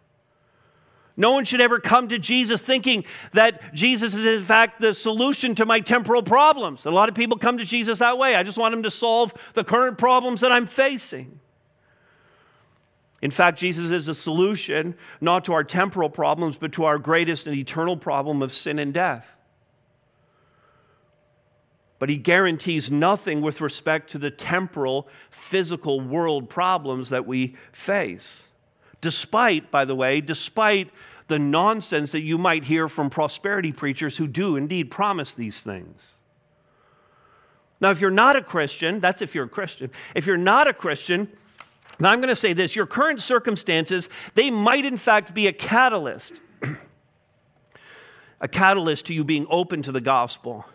No 1.15 1.31
one 1.31 1.45
should 1.45 1.61
ever 1.61 1.79
come 1.79 2.09
to 2.09 2.19
Jesus 2.19 2.61
thinking 2.61 3.05
that 3.31 3.73
Jesus 3.73 4.13
is, 4.13 4.25
in 4.25 4.43
fact, 4.43 4.81
the 4.81 4.93
solution 4.93 5.55
to 5.55 5.65
my 5.65 5.79
temporal 5.79 6.23
problems. 6.23 6.85
A 6.85 6.91
lot 6.91 7.07
of 7.07 7.15
people 7.15 7.37
come 7.37 7.59
to 7.59 7.63
Jesus 7.63 7.99
that 7.99 8.17
way. 8.17 8.35
I 8.35 8.43
just 8.43 8.57
want 8.57 8.73
him 8.73 8.83
to 8.83 8.91
solve 8.91 9.33
the 9.53 9.63
current 9.63 9.97
problems 9.97 10.41
that 10.41 10.51
I'm 10.51 10.65
facing. 10.65 11.39
In 13.21 13.31
fact, 13.31 13.57
Jesus 13.57 13.91
is 13.91 14.07
a 14.07 14.13
solution 14.13 14.95
not 15.21 15.45
to 15.45 15.53
our 15.53 15.63
temporal 15.63 16.09
problems, 16.09 16.57
but 16.57 16.73
to 16.73 16.85
our 16.85 16.97
greatest 16.97 17.47
and 17.47 17.57
eternal 17.57 17.97
problem 17.97 18.41
of 18.41 18.53
sin 18.53 18.77
and 18.77 18.93
death. 18.93 19.37
But 21.97 22.09
he 22.09 22.17
guarantees 22.17 22.91
nothing 22.91 23.41
with 23.41 23.61
respect 23.61 24.09
to 24.11 24.17
the 24.17 24.29
temporal, 24.29 25.07
physical 25.29 26.01
world 26.01 26.49
problems 26.49 27.09
that 27.09 27.25
we 27.25 27.55
face. 27.71 28.49
Despite, 28.99 29.71
by 29.71 29.85
the 29.85 29.95
way, 29.95 30.19
despite 30.19 30.89
the 31.27 31.39
nonsense 31.39 32.11
that 32.11 32.21
you 32.21 32.37
might 32.37 32.65
hear 32.65 32.87
from 32.87 33.09
prosperity 33.09 33.71
preachers 33.71 34.17
who 34.17 34.27
do 34.27 34.55
indeed 34.55 34.91
promise 34.91 35.33
these 35.33 35.61
things. 35.63 36.13
Now, 37.81 37.91
if 37.91 37.99
you're 37.99 38.11
not 38.11 38.35
a 38.35 38.41
Christian, 38.41 38.99
that's 38.99 39.21
if 39.21 39.33
you're 39.33 39.45
a 39.45 39.49
Christian. 39.49 39.89
If 40.13 40.27
you're 40.27 40.37
not 40.37 40.67
a 40.67 40.73
Christian, 40.73 41.29
now 41.99 42.11
I'm 42.11 42.19
going 42.19 42.29
to 42.29 42.35
say 42.35 42.53
this 42.53 42.75
your 42.75 42.85
current 42.85 43.21
circumstances, 43.21 44.09
they 44.33 44.51
might 44.51 44.85
in 44.85 44.97
fact 44.97 45.33
be 45.33 45.47
a 45.47 45.53
catalyst, 45.53 46.41
a 48.41 48.47
catalyst 48.47 49.05
to 49.07 49.13
you 49.13 49.23
being 49.23 49.47
open 49.49 49.81
to 49.83 49.91
the 49.91 50.01
gospel. 50.01 50.65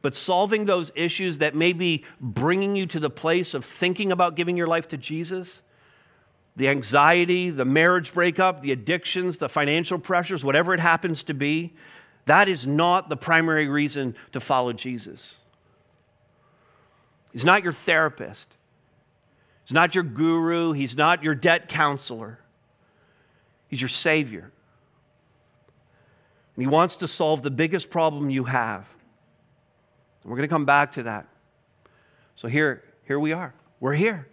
But 0.00 0.14
solving 0.14 0.64
those 0.64 0.92
issues 0.94 1.38
that 1.38 1.54
may 1.54 1.72
be 1.72 2.04
bringing 2.20 2.76
you 2.76 2.86
to 2.86 3.00
the 3.00 3.10
place 3.10 3.54
of 3.54 3.64
thinking 3.64 4.12
about 4.12 4.36
giving 4.36 4.56
your 4.56 4.68
life 4.68 4.88
to 4.88 4.96
Jesus, 4.96 5.62
the 6.54 6.68
anxiety, 6.68 7.50
the 7.50 7.64
marriage 7.64 8.12
breakup, 8.12 8.62
the 8.62 8.70
addictions, 8.70 9.38
the 9.38 9.48
financial 9.48 9.98
pressures, 9.98 10.44
whatever 10.44 10.74
it 10.74 10.80
happens 10.80 11.24
to 11.24 11.34
be, 11.34 11.74
that 12.26 12.46
is 12.46 12.66
not 12.66 13.08
the 13.08 13.16
primary 13.16 13.68
reason 13.68 14.14
to 14.32 14.40
follow 14.40 14.72
Jesus. 14.72 15.38
He's 17.32 17.44
not 17.44 17.62
your 17.62 17.72
therapist. 17.72 18.57
He's 19.68 19.74
not 19.74 19.94
your 19.94 20.04
guru. 20.04 20.72
He's 20.72 20.96
not 20.96 21.22
your 21.22 21.34
debt 21.34 21.68
counselor. 21.68 22.38
He's 23.66 23.82
your 23.82 23.90
Savior. 23.90 24.50
And 26.56 26.62
He 26.62 26.66
wants 26.66 26.96
to 26.96 27.06
solve 27.06 27.42
the 27.42 27.50
biggest 27.50 27.90
problem 27.90 28.30
you 28.30 28.44
have. 28.44 28.88
And 30.22 30.30
we're 30.30 30.38
going 30.38 30.48
to 30.48 30.54
come 30.54 30.64
back 30.64 30.92
to 30.92 31.02
that. 31.02 31.26
So 32.34 32.48
here, 32.48 32.82
here 33.04 33.20
we 33.20 33.34
are. 33.34 33.52
We're 33.78 33.92
here. 33.92 34.26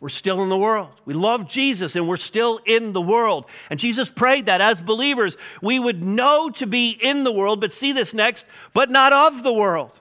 We're 0.00 0.08
still 0.08 0.42
in 0.42 0.48
the 0.48 0.56
world. 0.56 0.88
We 1.04 1.12
love 1.12 1.46
Jesus 1.46 1.94
and 1.94 2.08
we're 2.08 2.16
still 2.16 2.58
in 2.64 2.94
the 2.94 3.02
world. 3.02 3.50
And 3.68 3.78
Jesus 3.78 4.08
prayed 4.08 4.46
that 4.46 4.62
as 4.62 4.80
believers, 4.80 5.36
we 5.60 5.78
would 5.78 6.02
know 6.02 6.48
to 6.52 6.66
be 6.66 6.92
in 6.92 7.24
the 7.24 7.32
world, 7.32 7.60
but 7.60 7.74
see 7.74 7.92
this 7.92 8.14
next, 8.14 8.46
but 8.72 8.88
not 8.90 9.12
of 9.12 9.42
the 9.42 9.52
world. 9.52 10.00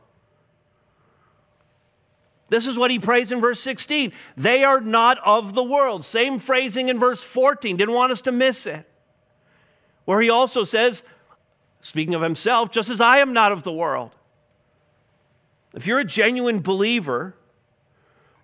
This 2.56 2.68
is 2.68 2.78
what 2.78 2.90
he 2.90 3.00
prays 3.00 3.34
in 3.34 3.42
verse 3.42 3.60
16. 3.60 4.14
They 4.38 4.64
are 4.64 4.80
not 4.80 5.18
of 5.26 5.54
the 5.54 5.64
world. 5.64 6.06
Same 6.06 6.40
phrasing 6.40 6.88
in 6.88 6.98
verse 6.98 7.22
14. 7.22 7.76
Didn't 7.76 7.94
want 7.94 8.14
us 8.14 8.22
to 8.22 8.32
miss 8.32 8.66
it. 8.66 8.88
Where 10.06 10.22
he 10.22 10.30
also 10.30 10.64
says, 10.64 11.04
speaking 11.82 12.14
of 12.16 12.22
himself, 12.22 12.72
just 12.72 12.90
as 12.90 13.02
I 13.02 13.18
am 13.18 13.34
not 13.34 13.52
of 13.52 13.64
the 13.64 13.74
world. 13.74 14.16
If 15.74 15.86
you're 15.86 16.00
a 16.00 16.06
genuine 16.06 16.62
believer, 16.62 17.36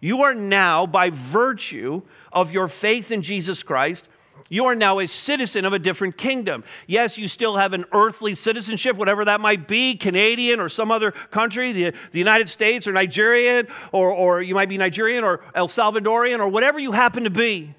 you 0.02 0.24
are 0.24 0.36
now, 0.36 0.86
by 0.86 1.10
virtue 1.10 2.02
of 2.34 2.52
your 2.52 2.68
faith 2.68 3.14
in 3.14 3.22
Jesus 3.22 3.64
Christ, 3.64 4.10
you 4.50 4.66
are 4.66 4.76
now 4.76 5.00
a 5.00 5.08
citizen 5.08 5.66
of 5.66 5.74
a 5.74 5.80
different 5.80 6.18
kingdom. 6.18 6.64
Yes, 6.88 7.18
you 7.18 7.28
still 7.28 7.58
have 7.58 7.74
an 7.74 7.86
earthly 7.92 8.36
citizenship, 8.36 8.98
whatever 8.98 9.26
that 9.26 9.42
might 9.42 9.68
be, 9.68 9.96
Canadian 9.96 10.60
or 10.60 10.70
some 10.70 10.92
other 10.92 11.12
country, 11.12 11.72
the, 11.72 11.94
the 12.12 12.20
United 12.20 12.50
States 12.50 12.88
or 12.88 12.92
Nigerian, 12.92 13.68
or, 13.92 14.12
or 14.12 14.42
you 14.42 14.56
might 14.56 14.70
be 14.70 14.78
Nigerian 14.78 15.24
or 15.24 15.42
El 15.56 15.68
Salvadorian 15.68 16.40
or 16.40 16.48
whatever 16.48 16.80
you 16.80 16.92
happen 16.92 17.24
to 17.24 17.30
be. 17.30 17.76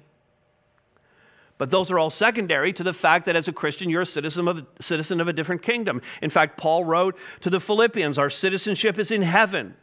But 1.57 1.69
those 1.69 1.91
are 1.91 1.99
all 1.99 2.09
secondary 2.09 2.73
to 2.73 2.83
the 2.83 2.93
fact 2.93 3.25
that 3.25 3.35
as 3.35 3.47
a 3.47 3.53
Christian, 3.53 3.89
you're 3.89 4.01
a 4.01 4.05
citizen 4.05 4.47
of, 4.47 4.65
citizen 4.81 5.21
of 5.21 5.27
a 5.27 5.33
different 5.33 5.61
kingdom. 5.61 6.01
In 6.21 6.29
fact, 6.29 6.57
Paul 6.57 6.83
wrote 6.83 7.17
to 7.41 7.49
the 7.49 7.59
Philippians, 7.59 8.17
Our 8.17 8.29
citizenship 8.29 8.97
is 8.99 9.11
in 9.11 9.21
heaven. 9.21 9.75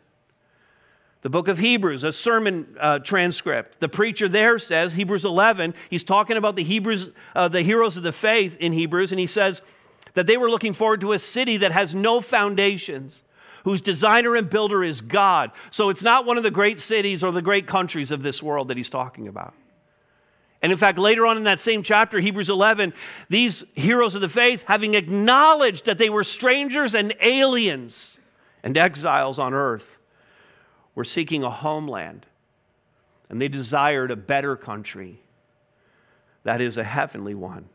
The 1.23 1.31
book 1.31 1.49
of 1.49 1.59
Hebrews, 1.59 2.03
a 2.03 2.13
sermon 2.13 2.77
uh, 2.81 2.99
transcript. 3.01 3.81
The 3.81 3.89
preacher 3.91 4.27
there 4.27 4.59
says, 4.59 4.95
Hebrews 4.95 5.27
11, 5.27 5.75
he's 5.91 6.05
talking 6.05 6.39
about 6.39 6.57
the 6.57 6.65
Hebrews, 6.65 7.11
uh, 7.35 7.49
the 7.49 7.63
heroes 7.63 7.99
of 7.99 8.03
the 8.03 8.13
faith 8.13 8.57
in 8.59 8.73
Hebrews, 8.73 9.13
and 9.13 9.21
he 9.21 9.27
says 9.27 9.61
that 10.15 10.27
they 10.27 10.39
were 10.39 10.49
looking 10.49 10.73
forward 10.73 11.03
to 11.03 11.13
a 11.13 11.19
city 11.19 11.59
that 11.59 11.73
has 11.73 11.95
no 11.95 12.23
foundations, 12.23 13.23
whose 13.65 13.83
designer 13.83 14.35
and 14.35 14.49
builder 14.49 14.83
is 14.83 15.03
God. 15.03 15.51
So 15.71 15.91
it's 15.91 16.03
not 16.03 16.25
one 16.25 16.39
of 16.39 16.43
the 16.43 16.51
great 16.51 16.79
cities 16.79 17.23
or 17.23 17.33
the 17.33 17.43
great 17.43 17.67
countries 17.67 18.11
of 18.11 18.23
this 18.23 18.43
world 18.43 18.69
that 18.69 18.79
he's 18.79 18.91
talking 18.91 19.29
about. 19.29 19.53
And 20.63 20.73
in 20.73 20.79
fact, 20.79 20.99
later 20.99 21.27
on 21.27 21.37
in 21.37 21.45
that 21.45 21.61
same 21.61 21.83
chapter, 21.83 22.19
Hebrews 22.19 22.49
11, 22.49 22.95
these 23.29 23.65
heroes 23.75 24.15
of 24.15 24.23
the 24.23 24.29
faith, 24.29 24.65
having 24.67 24.95
acknowledged 24.95 25.87
that 25.87 25.99
they 25.99 26.11
were 26.11 26.25
strangers 26.25 26.95
and 26.95 27.15
aliens 27.21 28.19
and 28.63 28.77
exiles 28.77 29.39
on 29.39 29.53
earth, 29.55 29.99
were 30.95 31.05
seeking 31.05 31.43
a 31.43 31.51
homeland, 31.51 32.27
and 33.29 33.41
they 33.41 33.49
desired 33.49 34.11
a 34.11 34.17
better 34.17 34.57
country 34.57 35.21
that 36.45 36.61
is 36.61 36.77
a 36.77 36.85
heavenly 36.85 37.35
one. 37.35 37.69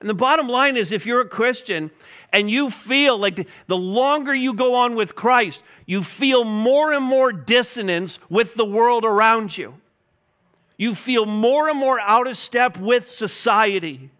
And 0.00 0.08
the 0.08 0.14
bottom 0.14 0.48
line 0.48 0.76
is 0.76 0.92
if 0.92 1.06
you're 1.06 1.20
a 1.20 1.28
Christian 1.28 1.90
and 2.32 2.50
you 2.50 2.70
feel 2.70 3.18
like 3.18 3.48
the, 3.66 3.76
longer 3.76 4.32
you 4.32 4.54
go 4.54 4.74
on 4.74 4.94
with 4.94 5.16
Christ, 5.16 5.62
you 5.86 6.02
feel 6.02 6.44
more 6.44 6.92
and 6.92 7.04
more 7.04 7.32
dissonance 7.32 8.20
with 8.30 8.54
the 8.54 8.64
world 8.64 9.04
around 9.04 9.58
you. 9.58 9.74
You 10.76 10.94
feel 10.94 11.26
more 11.26 11.68
and 11.68 11.76
more 11.76 11.98
out 11.98 12.28
of 12.28 12.36
step 12.36 12.78
with 12.78 13.06
society. 13.06 14.10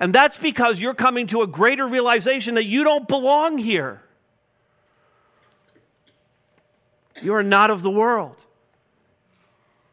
And 0.00 0.12
that's 0.12 0.36
because 0.36 0.80
you're 0.80 0.94
coming 0.94 1.28
to 1.28 1.42
a 1.42 1.46
greater 1.46 1.86
realization 1.86 2.56
that 2.56 2.64
you 2.64 2.82
don't 2.82 3.06
belong 3.06 3.58
here. 3.58 4.02
You 7.22 7.34
are 7.34 7.42
not 7.42 7.70
of 7.70 7.82
the 7.82 7.90
world. 7.90 8.36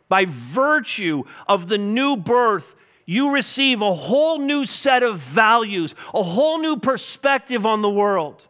By 0.09 0.25
virtue 0.27 1.23
of 1.47 1.67
the 1.67 1.77
new 1.77 2.15
birth, 2.15 2.75
you 3.05 3.33
receive 3.33 3.81
a 3.81 3.93
whole 3.93 4.39
new 4.39 4.65
set 4.65 5.03
of 5.03 5.17
values, 5.17 5.95
a 6.13 6.23
whole 6.23 6.59
new 6.59 6.77
perspective 6.77 7.65
on 7.65 7.81
the 7.81 7.89
world. 7.89 8.45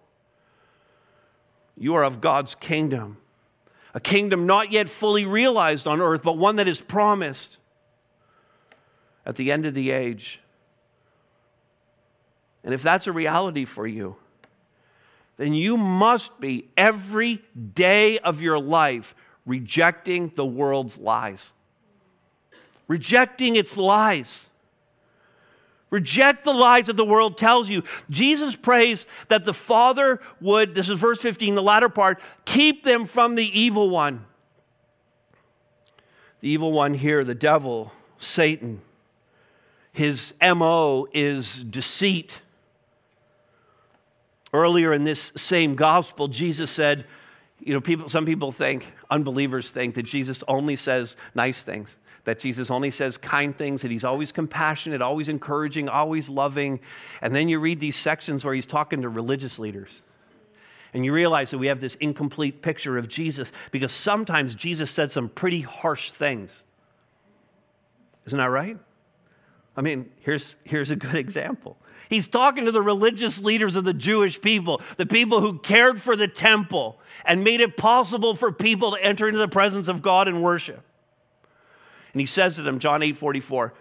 You 1.77 1.95
are 1.95 2.03
of 2.03 2.21
God's 2.21 2.53
kingdom, 2.55 3.17
a 3.93 3.99
kingdom 3.99 4.45
not 4.45 4.71
yet 4.71 4.89
fully 4.89 5.25
realized 5.25 5.87
on 5.87 6.01
earth, 6.01 6.23
but 6.23 6.37
one 6.37 6.57
that 6.57 6.67
is 6.67 6.81
promised 6.81 7.59
at 9.25 9.35
the 9.35 9.51
end 9.51 9.65
of 9.65 9.73
the 9.73 9.91
age. 9.91 10.39
And 12.63 12.73
if 12.73 12.83
that's 12.83 13.07
a 13.07 13.11
reality 13.11 13.65
for 13.65 13.87
you, 13.87 14.15
then 15.37 15.53
you 15.53 15.77
must 15.77 16.39
be 16.39 16.69
every 16.77 17.41
day 17.73 18.19
of 18.19 18.41
your 18.41 18.59
life 18.59 19.15
rejecting 19.45 20.31
the 20.35 20.45
world's 20.45 20.97
lies. 20.97 21.53
Rejecting 22.87 23.55
its 23.55 23.75
lies. 23.77 24.47
Reject 25.89 26.43
the 26.43 26.53
lies 26.53 26.87
that 26.87 26.97
the 26.97 27.05
world 27.05 27.37
tells 27.37 27.69
you. 27.69 27.83
Jesus 28.09 28.55
prays 28.55 29.05
that 29.27 29.45
the 29.45 29.53
Father 29.53 30.19
would, 30.41 30.73
this 30.75 30.89
is 30.89 30.99
verse 30.99 31.21
15, 31.21 31.55
the 31.55 31.61
latter 31.61 31.89
part, 31.89 32.19
keep 32.45 32.83
them 32.83 33.05
from 33.05 33.35
the 33.35 33.59
evil 33.59 33.89
one. 33.89 34.25
The 36.41 36.49
evil 36.49 36.71
one 36.71 36.93
here, 36.95 37.23
the 37.23 37.35
devil, 37.35 37.93
Satan, 38.17 38.81
his 39.91 40.33
MO 40.41 41.07
is 41.13 41.63
deceit 41.63 42.41
Earlier 44.53 44.93
in 44.93 45.03
this 45.03 45.31
same 45.35 45.75
gospel, 45.75 46.27
Jesus 46.27 46.69
said, 46.69 47.05
you 47.59 47.73
know, 47.73 47.81
people, 47.81 48.09
some 48.09 48.25
people 48.25 48.51
think, 48.51 48.93
unbelievers 49.09 49.71
think 49.71 49.95
that 49.95 50.03
Jesus 50.03 50.43
only 50.47 50.75
says 50.75 51.17
nice 51.33 51.63
things, 51.63 51.97
that 52.25 52.39
Jesus 52.39 52.69
only 52.69 52.91
says 52.91 53.17
kind 53.17 53.57
things, 53.57 53.81
that 53.81 53.91
he's 53.91 54.03
always 54.03 54.31
compassionate, 54.31 55.01
always 55.01 55.29
encouraging, 55.29 55.89
always 55.89 56.29
loving. 56.29 56.79
And 57.21 57.35
then 57.35 57.49
you 57.49 57.59
read 57.59 57.79
these 57.79 57.95
sections 57.95 58.45
where 58.45 58.53
he's 58.53 58.67
talking 58.67 59.01
to 59.01 59.09
religious 59.09 59.59
leaders. 59.59 60.01
And 60.93 61.03
you 61.03 61.13
realize 61.13 61.51
that 61.51 61.57
we 61.57 61.67
have 61.67 61.79
this 61.79 61.95
incomplete 61.95 62.61
picture 62.61 62.97
of 62.97 63.07
Jesus 63.07 63.51
because 63.71 63.91
sometimes 63.91 64.53
Jesus 64.53 64.91
said 64.91 65.11
some 65.11 65.29
pretty 65.29 65.61
harsh 65.61 66.11
things. 66.11 66.63
Isn't 68.25 68.37
that 68.37 68.51
right? 68.51 68.77
I 69.75 69.81
mean, 69.81 70.11
here's, 70.19 70.55
here's 70.63 70.91
a 70.91 70.95
good 70.95 71.15
example. 71.15 71.77
He's 72.09 72.27
talking 72.27 72.65
to 72.65 72.71
the 72.71 72.81
religious 72.81 73.41
leaders 73.41 73.75
of 73.75 73.85
the 73.85 73.93
Jewish 73.93 74.39
people, 74.39 74.81
the 74.97 75.05
people 75.05 75.41
who 75.41 75.57
cared 75.59 76.01
for 76.01 76.15
the 76.15 76.27
temple 76.27 76.99
and 77.25 77.43
made 77.43 77.61
it 77.61 77.75
possible 77.75 78.35
for 78.35 78.51
people 78.51 78.91
to 78.91 79.03
enter 79.03 79.27
into 79.27 79.39
the 79.39 79.47
presence 79.47 79.87
of 79.87 80.01
God 80.01 80.27
and 80.27 80.43
worship. 80.43 80.83
And 82.13 82.19
he 82.19 82.25
says 82.25 82.55
to 82.55 82.61
them, 82.61 82.77
John 82.77 83.01
8 83.01 83.17
44, 83.17 83.73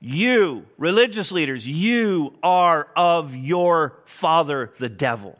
You, 0.00 0.66
religious 0.78 1.30
leaders, 1.30 1.66
you 1.66 2.34
are 2.42 2.88
of 2.96 3.36
your 3.36 3.98
father, 4.06 4.72
the 4.80 4.88
devil. 4.88 5.38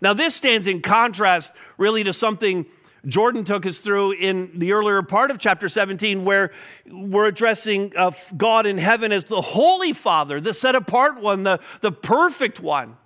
Now, 0.00 0.14
this 0.14 0.34
stands 0.34 0.66
in 0.66 0.80
contrast 0.80 1.52
really 1.76 2.02
to 2.04 2.12
something 2.12 2.66
Jordan 3.06 3.44
took 3.44 3.64
us 3.64 3.78
through 3.78 4.12
in 4.12 4.58
the 4.58 4.72
earlier 4.72 5.02
part 5.02 5.30
of 5.30 5.38
chapter 5.38 5.68
17, 5.68 6.24
where 6.24 6.52
we're 6.90 7.26
addressing 7.26 7.92
uh, 7.96 8.10
God 8.36 8.66
in 8.66 8.78
heaven 8.78 9.10
as 9.12 9.24
the 9.24 9.40
Holy 9.40 9.92
Father, 9.92 10.40
the 10.40 10.52
set 10.52 10.74
apart 10.74 11.20
one, 11.20 11.42
the, 11.42 11.60
the 11.80 11.92
perfect 11.92 12.60
one. 12.60 12.96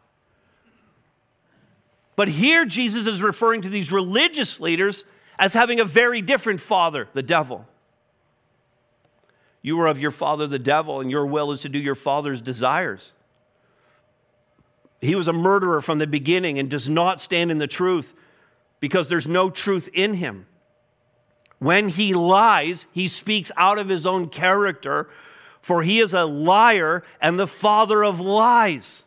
But 2.16 2.28
here, 2.28 2.64
Jesus 2.64 3.06
is 3.06 3.22
referring 3.22 3.62
to 3.62 3.68
these 3.68 3.92
religious 3.92 4.60
leaders 4.60 5.04
as 5.38 5.52
having 5.52 5.80
a 5.80 5.84
very 5.84 6.22
different 6.22 6.60
father, 6.60 7.08
the 7.12 7.22
devil. 7.22 7.66
You 9.62 9.80
are 9.80 9.86
of 9.86 9.98
your 9.98 10.10
father, 10.10 10.46
the 10.46 10.58
devil, 10.58 11.00
and 11.00 11.10
your 11.10 11.26
will 11.26 11.50
is 11.50 11.62
to 11.62 11.68
do 11.68 11.78
your 11.78 11.94
father's 11.94 12.40
desires. 12.40 13.12
He 15.00 15.14
was 15.14 15.28
a 15.28 15.32
murderer 15.32 15.80
from 15.80 15.98
the 15.98 16.06
beginning 16.06 16.58
and 16.58 16.70
does 16.70 16.88
not 16.88 17.20
stand 17.20 17.50
in 17.50 17.58
the 17.58 17.66
truth 17.66 18.14
because 18.84 19.08
there's 19.08 19.26
no 19.26 19.48
truth 19.48 19.88
in 19.94 20.12
him. 20.12 20.44
When 21.58 21.88
he 21.88 22.12
lies, 22.12 22.86
he 22.92 23.08
speaks 23.08 23.50
out 23.56 23.78
of 23.78 23.88
his 23.88 24.06
own 24.06 24.28
character, 24.28 25.08
for 25.62 25.82
he 25.82 26.00
is 26.00 26.12
a 26.12 26.26
liar 26.26 27.02
and 27.18 27.40
the 27.40 27.46
father 27.46 28.04
of 28.04 28.20
lies. 28.20 29.04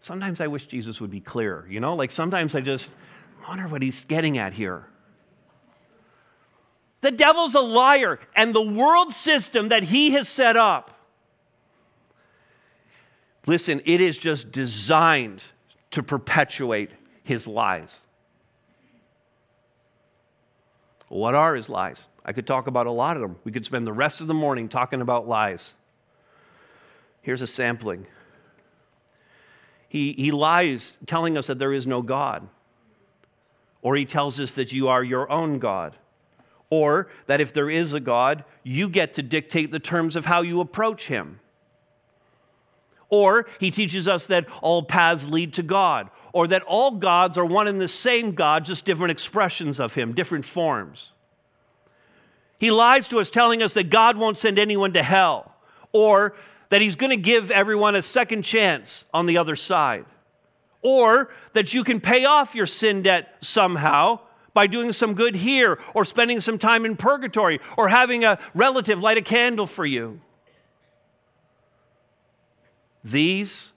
Sometimes 0.00 0.40
I 0.40 0.46
wish 0.46 0.66
Jesus 0.66 0.98
would 0.98 1.10
be 1.10 1.20
clearer, 1.20 1.66
you 1.68 1.78
know? 1.78 1.94
Like 1.94 2.10
sometimes 2.10 2.54
I 2.54 2.62
just 2.62 2.96
wonder 3.46 3.68
what 3.68 3.82
he's 3.82 4.06
getting 4.06 4.38
at 4.38 4.54
here. 4.54 4.86
The 7.02 7.10
devil's 7.10 7.54
a 7.54 7.60
liar, 7.60 8.18
and 8.34 8.54
the 8.54 8.62
world 8.62 9.12
system 9.12 9.68
that 9.68 9.82
he 9.82 10.12
has 10.12 10.26
set 10.26 10.56
up, 10.56 10.98
listen, 13.44 13.82
it 13.84 14.00
is 14.00 14.16
just 14.16 14.52
designed 14.52 15.44
to 15.90 16.02
perpetuate 16.02 16.92
his 17.24 17.46
lies. 17.46 18.01
What 21.12 21.34
are 21.34 21.54
his 21.54 21.68
lies? 21.68 22.08
I 22.24 22.32
could 22.32 22.46
talk 22.46 22.66
about 22.66 22.86
a 22.86 22.90
lot 22.90 23.16
of 23.16 23.22
them. 23.22 23.36
We 23.44 23.52
could 23.52 23.66
spend 23.66 23.86
the 23.86 23.92
rest 23.92 24.22
of 24.22 24.28
the 24.28 24.34
morning 24.34 24.70
talking 24.70 25.02
about 25.02 25.28
lies. 25.28 25.74
Here's 27.20 27.42
a 27.42 27.46
sampling. 27.46 28.06
He, 29.90 30.14
he 30.14 30.30
lies 30.30 30.98
telling 31.04 31.36
us 31.36 31.48
that 31.48 31.58
there 31.58 31.74
is 31.74 31.86
no 31.86 32.00
God, 32.00 32.48
or 33.82 33.94
he 33.94 34.06
tells 34.06 34.40
us 34.40 34.54
that 34.54 34.72
you 34.72 34.88
are 34.88 35.04
your 35.04 35.30
own 35.30 35.58
God, 35.58 35.96
or 36.70 37.08
that 37.26 37.42
if 37.42 37.52
there 37.52 37.68
is 37.68 37.92
a 37.92 38.00
God, 38.00 38.42
you 38.62 38.88
get 38.88 39.12
to 39.14 39.22
dictate 39.22 39.70
the 39.70 39.78
terms 39.78 40.16
of 40.16 40.24
how 40.24 40.40
you 40.40 40.62
approach 40.62 41.08
him. 41.08 41.40
Or 43.12 43.44
he 43.60 43.70
teaches 43.70 44.08
us 44.08 44.28
that 44.28 44.46
all 44.62 44.82
paths 44.82 45.28
lead 45.28 45.52
to 45.54 45.62
God, 45.62 46.08
or 46.32 46.46
that 46.46 46.62
all 46.62 46.92
gods 46.92 47.36
are 47.36 47.44
one 47.44 47.68
and 47.68 47.78
the 47.78 47.86
same 47.86 48.32
God, 48.32 48.64
just 48.64 48.86
different 48.86 49.10
expressions 49.10 49.78
of 49.78 49.94
him, 49.94 50.14
different 50.14 50.46
forms. 50.46 51.12
He 52.58 52.70
lies 52.70 53.08
to 53.08 53.18
us, 53.18 53.28
telling 53.28 53.62
us 53.62 53.74
that 53.74 53.90
God 53.90 54.16
won't 54.16 54.38
send 54.38 54.58
anyone 54.58 54.94
to 54.94 55.02
hell, 55.02 55.54
or 55.92 56.34
that 56.70 56.80
he's 56.80 56.94
going 56.94 57.10
to 57.10 57.18
give 57.18 57.50
everyone 57.50 57.94
a 57.94 58.00
second 58.00 58.44
chance 58.44 59.04
on 59.12 59.26
the 59.26 59.36
other 59.36 59.56
side, 59.56 60.06
or 60.80 61.28
that 61.52 61.74
you 61.74 61.84
can 61.84 62.00
pay 62.00 62.24
off 62.24 62.54
your 62.54 62.66
sin 62.66 63.02
debt 63.02 63.36
somehow 63.42 64.20
by 64.54 64.66
doing 64.66 64.90
some 64.90 65.12
good 65.12 65.34
here, 65.34 65.78
or 65.94 66.06
spending 66.06 66.40
some 66.40 66.56
time 66.56 66.86
in 66.86 66.96
purgatory, 66.96 67.60
or 67.76 67.88
having 67.88 68.24
a 68.24 68.38
relative 68.54 69.02
light 69.02 69.18
a 69.18 69.22
candle 69.22 69.66
for 69.66 69.84
you. 69.84 70.18
These 73.04 73.72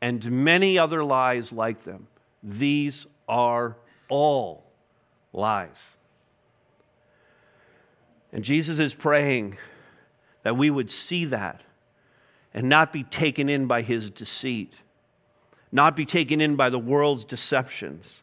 and 0.00 0.30
many 0.30 0.78
other 0.78 1.02
lies 1.02 1.52
like 1.52 1.84
them, 1.84 2.06
these 2.42 3.06
are 3.28 3.76
all 4.08 4.64
lies. 5.32 5.96
And 8.32 8.44
Jesus 8.44 8.78
is 8.78 8.94
praying 8.94 9.56
that 10.42 10.56
we 10.56 10.70
would 10.70 10.90
see 10.90 11.24
that 11.26 11.62
and 12.54 12.68
not 12.68 12.92
be 12.92 13.02
taken 13.04 13.48
in 13.48 13.66
by 13.66 13.82
his 13.82 14.10
deceit, 14.10 14.74
not 15.72 15.96
be 15.96 16.06
taken 16.06 16.40
in 16.40 16.56
by 16.56 16.70
the 16.70 16.78
world's 16.78 17.24
deceptions, 17.24 18.22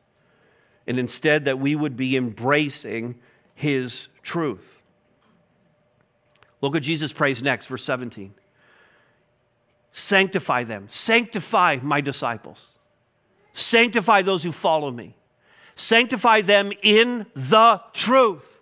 and 0.88 1.00
instead 1.00 1.46
that 1.46 1.60
we 1.60 1.76
would 1.76 1.98
be 1.98 2.16
embracing 2.16 3.16
his 3.56 4.08
truth. 4.22 4.82
Look 6.62 6.74
what 6.74 6.84
Jesus 6.84 7.14
prays 7.14 7.42
next, 7.42 7.68
verse 7.68 7.84
17 7.84 8.34
Sanctify 9.98 10.66
them, 10.66 10.88
sanctify 10.90 11.80
my 11.82 12.02
disciples, 12.02 12.68
sanctify 13.54 14.24
those 14.24 14.44
who 14.44 14.52
follow 14.52 14.92
me, 14.92 15.16
sanctify 15.76 16.42
them 16.42 16.74
in 16.84 17.26
the 17.34 17.82
truth. 17.94 18.60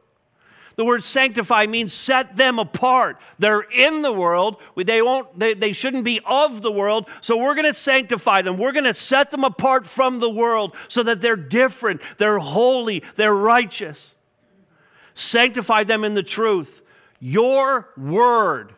The 0.75 0.85
word 0.85 1.03
sanctify 1.03 1.65
means 1.65 1.91
set 1.91 2.37
them 2.37 2.59
apart. 2.59 3.19
They're 3.39 3.61
in 3.61 4.03
the 4.03 4.13
world. 4.13 4.61
They, 4.77 5.01
won't, 5.01 5.39
they, 5.39 5.55
they 5.55 5.71
shouldn't 5.71 6.03
be 6.03 6.19
of 6.23 6.61
the 6.61 6.71
world. 6.71 7.09
So 7.21 7.35
we're 7.35 7.55
going 7.55 7.65
to 7.65 7.73
sanctify 7.73 8.43
them. 8.43 8.59
We're 8.59 8.71
going 8.71 8.83
to 8.83 8.93
set 8.93 9.31
them 9.31 9.43
apart 9.43 9.87
from 9.87 10.19
the 10.19 10.29
world 10.29 10.75
so 10.87 11.01
that 11.01 11.19
they're 11.19 11.35
different, 11.35 12.01
they're 12.19 12.37
holy, 12.37 13.01
they're 13.15 13.33
righteous. 13.33 14.13
Sanctify 15.15 15.85
them 15.85 16.03
in 16.03 16.13
the 16.13 16.21
truth. 16.21 16.83
Your 17.19 17.89
word 17.97 18.75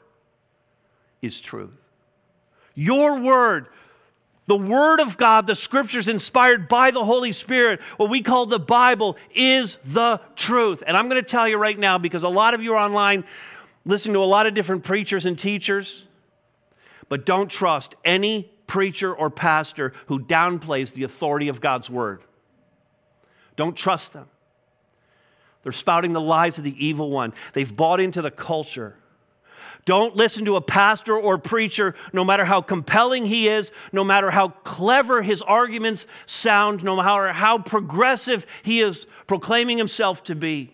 is 1.22 1.42
truth. 1.42 1.82
Your 2.76 3.20
word 3.20 3.68
the 4.48 4.58
Word 4.58 5.00
of 5.00 5.18
God, 5.18 5.48
the 5.48 5.56
Scriptures 5.56 6.08
inspired 6.08 6.68
by 6.68 6.92
the 6.92 7.04
Holy 7.04 7.32
Spirit, 7.32 7.82
what 7.98 8.10
we 8.10 8.22
call 8.22 8.46
the 8.46 8.60
Bible, 8.60 9.18
is 9.34 9.78
the 9.86 10.22
truth. 10.36 10.84
And 10.86 10.96
I'm 10.96 11.10
going 11.10 11.22
to 11.22 11.28
tell 11.28 11.48
you 11.48 11.58
right 11.58 11.78
now, 11.78 11.98
because 11.98 12.24
a 12.24 12.30
lot 12.30 12.54
of 12.54 12.62
you 12.62 12.74
are 12.74 12.78
online 12.78 13.24
listening 13.86 14.14
to 14.14 14.20
a 14.20 14.26
lot 14.26 14.46
of 14.46 14.54
different 14.54 14.84
preachers 14.84 15.26
and 15.26 15.38
teachers, 15.38 16.06
but 17.10 17.26
don't 17.26 17.50
trust 17.50 17.96
any 18.04 18.52
preacher 18.68 19.14
or 19.14 19.30
pastor 19.30 19.94
who 20.08 20.20
downplays 20.20 20.94
the 20.94 21.04
authority 21.04 21.48
of 21.48 21.60
God's 21.60 21.90
Word. 21.90 22.22
Don't 23.56 23.76
trust 23.76 24.14
them. 24.14 24.28
They're 25.64 25.72
spouting 25.72 26.14
the 26.14 26.22
lies 26.22 26.60
of 26.60 26.64
the 26.64 26.86
evil 26.86 27.10
one, 27.10 27.34
they've 27.54 27.76
bought 27.76 28.00
into 28.00 28.22
the 28.22 28.32
culture. 28.32 28.96
Don't 29.86 30.16
listen 30.16 30.46
to 30.46 30.56
a 30.56 30.62
pastor 30.62 31.16
or 31.16 31.38
preacher, 31.38 31.94
no 32.12 32.26
matter 32.26 32.44
how 32.44 32.60
compelling 32.62 33.28
he 33.28 33.48
is, 33.48 33.72
no 33.92 34.04
matter 34.04 34.32
how 34.32 34.50
clever 34.50 35.22
his 35.22 35.44
arguments 35.44 36.08
sound, 36.26 36.84
no 36.84 36.96
matter 36.96 37.32
how 37.32 37.60
progressive 37.60 38.48
he 38.64 38.82
is 38.82 39.06
proclaiming 39.28 39.78
himself 39.78 40.24
to 40.24 40.36
be. 40.36 40.72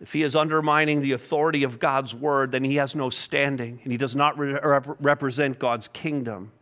If 0.00 0.12
he 0.12 0.22
is 0.22 0.36
undermining 0.36 1.00
the 1.00 1.12
authority 1.12 1.64
of 1.64 1.80
God's 1.80 2.14
word, 2.14 2.52
then 2.52 2.62
he 2.62 2.76
has 2.76 2.94
no 2.94 3.10
standing 3.10 3.80
and 3.82 3.90
he 3.90 3.98
does 3.98 4.14
not 4.14 4.38
re- 4.38 4.58
represent 5.00 5.58
God's 5.58 5.88
kingdom. 5.88 6.52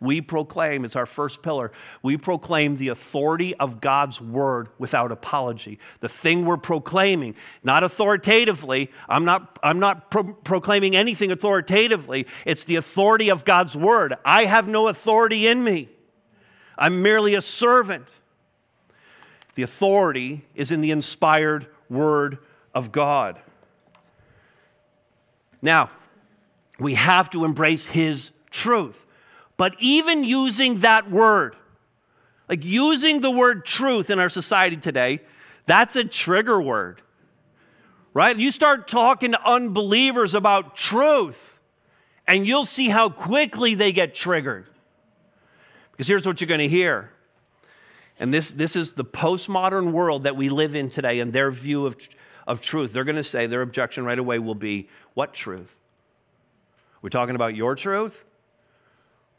We 0.00 0.22
proclaim, 0.22 0.86
it's 0.86 0.96
our 0.96 1.04
first 1.04 1.42
pillar, 1.42 1.72
we 2.02 2.16
proclaim 2.16 2.78
the 2.78 2.88
authority 2.88 3.54
of 3.56 3.82
God's 3.82 4.18
word 4.18 4.70
without 4.78 5.12
apology. 5.12 5.78
The 6.00 6.08
thing 6.08 6.46
we're 6.46 6.56
proclaiming, 6.56 7.34
not 7.62 7.82
authoritatively, 7.82 8.90
I'm 9.10 9.26
not, 9.26 9.58
I'm 9.62 9.78
not 9.78 10.10
pro- 10.10 10.32
proclaiming 10.32 10.96
anything 10.96 11.30
authoritatively, 11.30 12.26
it's 12.46 12.64
the 12.64 12.76
authority 12.76 13.30
of 13.30 13.44
God's 13.44 13.76
word. 13.76 14.14
I 14.24 14.46
have 14.46 14.66
no 14.66 14.88
authority 14.88 15.46
in 15.46 15.62
me, 15.62 15.90
I'm 16.78 17.02
merely 17.02 17.34
a 17.34 17.42
servant. 17.42 18.06
The 19.56 19.64
authority 19.64 20.46
is 20.54 20.70
in 20.70 20.80
the 20.80 20.92
inspired 20.92 21.66
word 21.90 22.38
of 22.74 22.92
God. 22.92 23.38
Now, 25.60 25.90
we 26.78 26.94
have 26.94 27.28
to 27.30 27.44
embrace 27.44 27.84
his 27.84 28.30
truth. 28.50 29.04
But 29.60 29.74
even 29.78 30.24
using 30.24 30.78
that 30.78 31.10
word, 31.10 31.54
like 32.48 32.64
using 32.64 33.20
the 33.20 33.30
word 33.30 33.66
truth 33.66 34.08
in 34.08 34.18
our 34.18 34.30
society 34.30 34.78
today, 34.78 35.20
that's 35.66 35.96
a 35.96 36.04
trigger 36.04 36.62
word, 36.62 37.02
right? 38.14 38.34
You 38.34 38.52
start 38.52 38.88
talking 38.88 39.32
to 39.32 39.46
unbelievers 39.46 40.34
about 40.34 40.76
truth, 40.76 41.60
and 42.26 42.46
you'll 42.46 42.64
see 42.64 42.88
how 42.88 43.10
quickly 43.10 43.74
they 43.74 43.92
get 43.92 44.14
triggered. 44.14 44.66
Because 45.92 46.08
here's 46.08 46.26
what 46.26 46.40
you're 46.40 46.48
going 46.48 46.60
to 46.60 46.66
hear. 46.66 47.10
And 48.18 48.32
this, 48.32 48.52
this 48.52 48.76
is 48.76 48.94
the 48.94 49.04
postmodern 49.04 49.92
world 49.92 50.22
that 50.22 50.36
we 50.36 50.48
live 50.48 50.74
in 50.74 50.88
today 50.88 51.20
and 51.20 51.34
their 51.34 51.50
view 51.50 51.84
of, 51.84 51.98
of 52.46 52.62
truth. 52.62 52.94
They're 52.94 53.04
going 53.04 53.16
to 53.16 53.22
say, 53.22 53.46
their 53.46 53.60
objection 53.60 54.06
right 54.06 54.18
away 54.18 54.38
will 54.38 54.54
be, 54.54 54.88
What 55.12 55.34
truth? 55.34 55.76
We're 57.02 57.10
talking 57.10 57.34
about 57.34 57.54
your 57.54 57.74
truth? 57.74 58.24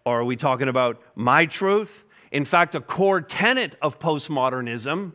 Or 0.06 0.22
are 0.22 0.26
we 0.26 0.36
talking 0.36 0.68
about 0.68 1.02
my 1.16 1.46
truth? 1.46 2.06
In 2.32 2.46
fact, 2.46 2.76
a 2.76 2.82
core 2.82 3.22
tenet 3.22 3.76
of 3.82 4.00
postmodernism 4.00 5.14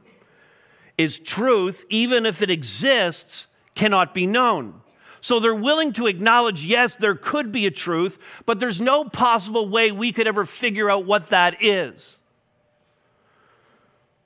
is 0.99 1.19
truth, 1.19 1.85
even 1.89 2.27
if 2.27 2.43
it 2.43 2.51
exists, 2.51 3.49
cannot 3.75 4.15
be 4.15 4.27
known. 4.27 4.81
So 5.21 5.41
they're 5.41 5.55
willing 5.55 5.93
to 5.95 6.07
acknowledge, 6.07 6.65
yes, 6.65 6.97
there 6.97 7.15
could 7.15 7.51
be 7.51 7.67
a 7.67 7.71
truth, 7.71 8.19
but 8.47 8.61
there's 8.61 8.81
no 8.81 9.05
possible 9.05 9.69
way 9.69 9.91
we 9.91 10.13
could 10.13 10.27
ever 10.27 10.45
figure 10.45 10.89
out 10.89 11.05
what 11.05 11.31
that 11.31 11.57
is. 11.61 12.19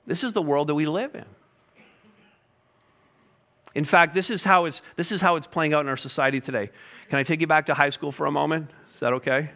This 0.05 0.23
is 0.23 0.33
the 0.33 0.41
world 0.41 0.67
that 0.67 0.75
we 0.75 0.85
live 0.85 1.15
in. 1.15 1.25
In 3.73 3.85
fact, 3.85 4.13
this 4.13 4.29
is 4.29 4.43
how 4.43 4.65
it's, 4.65 4.81
this 4.95 5.11
is 5.11 5.21
how 5.21 5.37
it's 5.37 5.47
playing 5.47 5.73
out 5.73 5.81
in 5.81 5.87
our 5.87 5.97
society 5.97 6.41
today. 6.41 6.69
Can 7.09 7.19
I 7.19 7.23
take 7.23 7.39
you 7.39 7.47
back 7.47 7.67
to 7.67 7.73
high 7.73 7.89
school 7.89 8.11
for 8.11 8.25
a 8.25 8.31
moment? 8.31 8.69
Is 8.93 8.99
that 8.99 9.13
okay? 9.13 9.51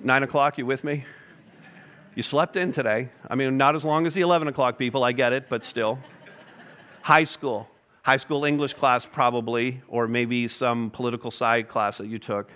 Nine 0.00 0.22
o'clock, 0.22 0.58
you 0.58 0.66
with 0.66 0.84
me? 0.84 1.04
You 2.14 2.22
slept 2.22 2.56
in 2.56 2.70
today. 2.70 3.08
I 3.28 3.34
mean, 3.34 3.56
not 3.56 3.74
as 3.74 3.84
long 3.84 4.06
as 4.06 4.12
the 4.14 4.20
11 4.20 4.46
o'clock 4.48 4.78
people, 4.78 5.04
I 5.04 5.12
get 5.12 5.32
it, 5.32 5.48
but 5.48 5.64
still. 5.64 5.98
high 7.02 7.24
school. 7.24 7.68
High 8.02 8.18
school 8.18 8.44
English 8.44 8.74
class, 8.74 9.06
probably, 9.06 9.80
or 9.88 10.06
maybe 10.06 10.48
some 10.48 10.90
political 10.90 11.30
side 11.30 11.68
class 11.68 11.98
that 11.98 12.08
you 12.08 12.18
took. 12.18 12.52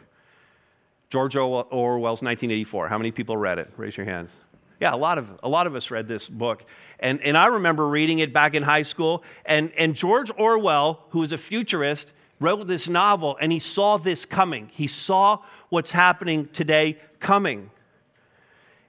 George 1.09 1.35
Orwell's 1.35 2.23
1984. 2.23 2.89
How 2.89 2.99
many 2.99 3.11
people 3.11 3.37
read 3.37 3.59
it? 3.59 3.73
Raise 3.77 3.97
your 3.97 4.07
hands. 4.07 4.31
Yeah, 4.79 4.95
a 4.95 4.97
lot 4.97 5.19
of, 5.19 5.41
a 5.43 5.49
lot 5.49 5.67
of 5.67 5.75
us 5.75 5.91
read 5.91 6.09
this 6.09 6.29
book. 6.29 6.65
And, 7.01 7.21
and 7.23 7.37
I 7.37 7.47
remember 7.47 7.89
reading 7.89 8.19
it 8.21 8.33
back 8.33 8.55
in 8.55 8.63
high 8.63 8.83
school. 8.83 9.25
And, 9.45 9.73
and 9.77 9.95
George 9.95 10.31
Orwell, 10.37 11.05
who 11.11 11.21
was 11.21 11.33
a 11.33 11.39
futurist, 11.39 12.13
wrote 12.41 12.67
this 12.67 12.89
novel 12.89 13.37
and 13.41 13.53
he 13.53 13.59
saw 13.59 13.99
this 13.99 14.25
coming. 14.25 14.71
He 14.73 14.87
saw 14.87 15.41
what's 15.71 15.93
happening 15.93 16.49
today 16.53 16.99
coming. 17.19 17.71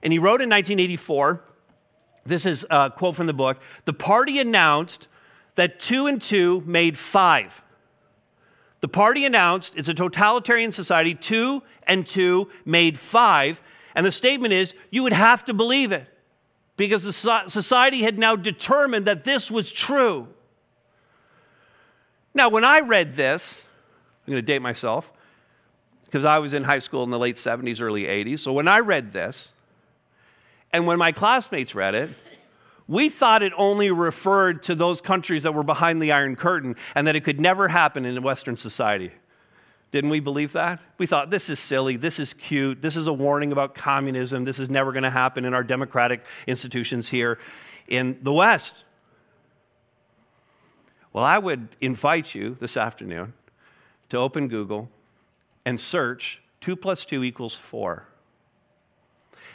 And 0.02 0.12
he 0.12 0.18
wrote 0.18 0.42
in 0.42 0.50
1984 0.50 1.42
this 2.24 2.46
is 2.46 2.64
a 2.70 2.88
quote 2.90 3.16
from 3.16 3.26
the 3.26 3.32
book 3.32 3.60
the 3.84 3.92
party 3.92 4.38
announced 4.38 5.08
that 5.54 5.80
two 5.80 6.06
and 6.06 6.20
two 6.20 6.62
made 6.66 6.96
five. 6.96 7.62
The 8.80 8.88
party 8.88 9.24
announced 9.24 9.76
it's 9.76 9.88
a 9.88 9.94
totalitarian 9.94 10.72
society, 10.72 11.14
two 11.14 11.62
and 11.86 12.06
two 12.06 12.48
made 12.64 12.98
five. 12.98 13.62
And 13.94 14.04
the 14.06 14.12
statement 14.12 14.52
is 14.52 14.74
you 14.90 15.02
would 15.02 15.12
have 15.12 15.44
to 15.44 15.54
believe 15.54 15.92
it 15.92 16.06
because 16.76 17.04
the 17.04 17.44
society 17.48 18.02
had 18.02 18.18
now 18.18 18.34
determined 18.34 19.06
that 19.06 19.24
this 19.24 19.50
was 19.50 19.70
true. 19.70 20.28
Now, 22.34 22.48
when 22.48 22.64
I 22.64 22.80
read 22.80 23.12
this, 23.12 23.64
I'm 24.26 24.32
going 24.32 24.42
to 24.42 24.46
date 24.46 24.62
myself 24.62 25.12
because 26.12 26.26
I 26.26 26.40
was 26.40 26.52
in 26.52 26.62
high 26.62 26.80
school 26.80 27.04
in 27.04 27.10
the 27.10 27.18
late 27.18 27.36
70s, 27.36 27.80
early 27.80 28.02
80s. 28.02 28.40
So 28.40 28.52
when 28.52 28.68
I 28.68 28.80
read 28.80 29.14
this, 29.14 29.50
and 30.70 30.86
when 30.86 30.98
my 30.98 31.10
classmates 31.10 31.74
read 31.74 31.94
it, 31.94 32.10
we 32.86 33.08
thought 33.08 33.42
it 33.42 33.54
only 33.56 33.90
referred 33.90 34.62
to 34.64 34.74
those 34.74 35.00
countries 35.00 35.44
that 35.44 35.54
were 35.54 35.62
behind 35.62 36.02
the 36.02 36.12
Iron 36.12 36.36
Curtain 36.36 36.76
and 36.94 37.06
that 37.06 37.16
it 37.16 37.24
could 37.24 37.40
never 37.40 37.66
happen 37.66 38.04
in 38.04 38.22
Western 38.22 38.58
society. 38.58 39.10
Didn't 39.90 40.10
we 40.10 40.20
believe 40.20 40.52
that? 40.52 40.80
We 40.98 41.06
thought, 41.06 41.30
this 41.30 41.48
is 41.48 41.58
silly, 41.58 41.96
this 41.96 42.18
is 42.18 42.34
cute, 42.34 42.82
this 42.82 42.94
is 42.94 43.06
a 43.06 43.12
warning 43.12 43.50
about 43.50 43.74
communism, 43.74 44.44
this 44.44 44.58
is 44.58 44.68
never 44.68 44.92
going 44.92 45.04
to 45.04 45.10
happen 45.10 45.46
in 45.46 45.54
our 45.54 45.64
democratic 45.64 46.26
institutions 46.46 47.08
here 47.08 47.38
in 47.88 48.18
the 48.20 48.34
West. 48.34 48.84
Well, 51.14 51.24
I 51.24 51.38
would 51.38 51.68
invite 51.80 52.34
you 52.34 52.54
this 52.54 52.76
afternoon 52.76 53.32
to 54.10 54.18
open 54.18 54.48
Google 54.48 54.90
and 55.64 55.78
search 55.80 56.42
2 56.60 56.76
plus 56.76 57.04
2 57.04 57.24
equals 57.24 57.54
4. 57.54 58.06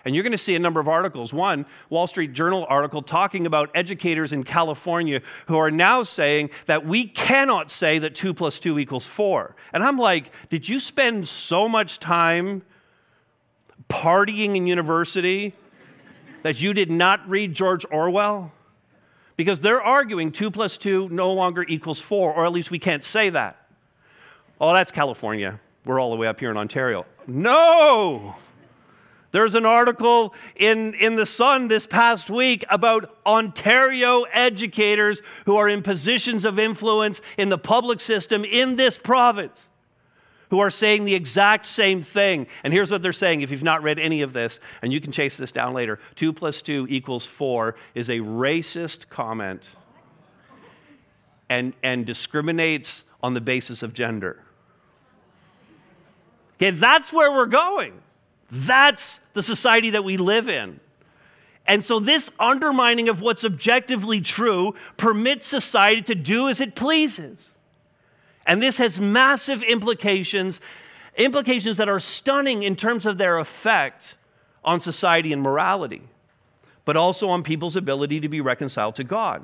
And 0.06 0.16
you're 0.16 0.24
going 0.24 0.32
to 0.32 0.38
see 0.38 0.56
a 0.56 0.60
number 0.60 0.80
of 0.80 0.88
articles. 0.88 1.34
One, 1.34 1.66
Wall 1.90 2.08
Street 2.08 2.32
Journal 2.32 2.66
article 2.70 3.02
talking 3.02 3.46
about 3.46 3.70
educators 3.76 4.32
in 4.32 4.44
California 4.44 5.22
who 5.48 5.58
are 5.58 5.70
now 5.72 6.04
saying 6.04 6.52
that 6.66 6.86
we 6.86 7.06
cannot 7.06 7.70
say 7.70 8.00
that 8.00 8.16
2 8.16 8.34
plus 8.34 8.60
2 8.60 8.80
equals 8.80 9.06
4. 9.06 9.54
And 9.74 9.84
I'm 9.84 9.98
like, 9.98 10.32
did 10.50 10.70
you 10.70 10.80
spend 10.80 11.28
so 11.28 11.68
much 11.68 12.00
time 12.00 12.62
partying 13.90 14.56
in 14.56 14.66
university 14.66 15.54
that 16.44 16.62
you 16.62 16.74
did 16.74 16.90
not 16.90 17.28
read 17.28 17.54
George 17.54 17.86
Orwell? 17.92 18.54
Because 19.36 19.60
they're 19.60 19.82
arguing 19.82 20.32
2 20.32 20.52
plus 20.52 20.78
2 20.78 21.10
no 21.10 21.34
longer 21.34 21.64
equals 21.68 22.00
4, 22.00 22.34
or 22.34 22.46
at 22.46 22.54
least 22.54 22.72
we 22.72 22.80
can't 22.80 23.04
say 23.04 23.30
that. 23.32 23.68
Oh, 24.62 24.74
that's 24.74 24.92
California. 24.92 25.60
We're 25.88 26.02
all 26.02 26.12
the 26.12 26.18
way 26.18 26.28
up 26.28 26.40
here 26.42 26.52
in 26.52 26.58
Ontario. 26.58 27.06
No! 27.26 28.36
There's 29.32 29.56
an 29.56 29.66
article 29.66 30.34
in, 30.56 30.94
in 30.96 31.16
The 31.16 31.26
Sun 31.26 31.70
this 31.70 31.88
past 31.88 32.30
week 32.30 32.66
about 32.70 33.18
Ontario 33.26 34.24
educators 34.34 35.22
who 35.46 35.56
are 35.56 35.70
in 35.70 35.82
positions 35.82 36.44
of 36.44 36.60
influence 36.60 37.22
in 37.38 37.50
the 37.50 37.58
public 37.58 38.02
system 38.02 38.44
in 38.44 38.76
this 38.76 38.98
province 38.98 39.70
who 40.50 40.60
are 40.60 40.70
saying 40.70 41.06
the 41.06 41.16
exact 41.16 41.66
same 41.66 42.02
thing. 42.02 42.48
And 42.64 42.74
here's 42.74 42.92
what 42.92 43.02
they're 43.02 43.14
saying 43.14 43.42
if 43.42 43.52
you've 43.52 43.64
not 43.64 43.84
read 43.84 44.00
any 44.00 44.22
of 44.22 44.34
this, 44.34 44.60
and 44.82 44.92
you 44.92 45.00
can 45.00 45.12
chase 45.12 45.38
this 45.38 45.52
down 45.52 45.74
later 45.74 46.00
2 46.16 46.34
plus 46.34 46.62
2 46.62 46.88
equals 46.90 47.26
4 47.26 47.76
is 47.96 48.10
a 48.10 48.20
racist 48.20 49.10
comment 49.10 49.76
and, 51.50 51.74
and 51.82 52.06
discriminates 52.06 53.06
on 53.24 53.34
the 53.34 53.42
basis 53.42 53.84
of 53.84 53.94
gender. 53.94 54.44
Okay, 56.58 56.72
that's 56.72 57.14
where 57.14 57.32
we're 57.32 57.46
going. 57.46 57.94
That's 58.52 59.20
the 59.34 59.44
society 59.44 59.92
that 59.92 60.04
we 60.04 60.18
live 60.18 60.50
in. 60.50 60.80
And 61.68 61.84
so, 61.84 62.00
this 62.00 62.32
undermining 62.40 63.10
of 63.10 63.22
what's 63.22 63.44
objectively 63.44 64.22
true 64.22 64.74
permits 64.96 65.46
society 65.46 66.02
to 66.04 66.16
do 66.16 66.48
as 66.48 66.62
it 66.62 66.76
pleases. 66.76 67.52
And 68.46 68.64
this 68.64 68.78
has 68.78 69.00
massive 69.00 69.62
implications, 69.62 70.62
implications 71.18 71.78
that 71.78 71.90
are 71.90 72.00
stunning 72.00 72.64
in 72.64 72.78
terms 72.78 73.06
of 73.06 73.18
their 73.18 73.38
effect 73.38 74.16
on 74.64 74.80
society 74.80 75.34
and 75.34 75.42
morality, 75.42 76.02
but 76.86 76.96
also 76.96 77.28
on 77.28 77.44
people's 77.44 77.76
ability 77.76 78.22
to 78.22 78.30
be 78.30 78.40
reconciled 78.40 78.96
to 78.96 79.04
God. 79.04 79.44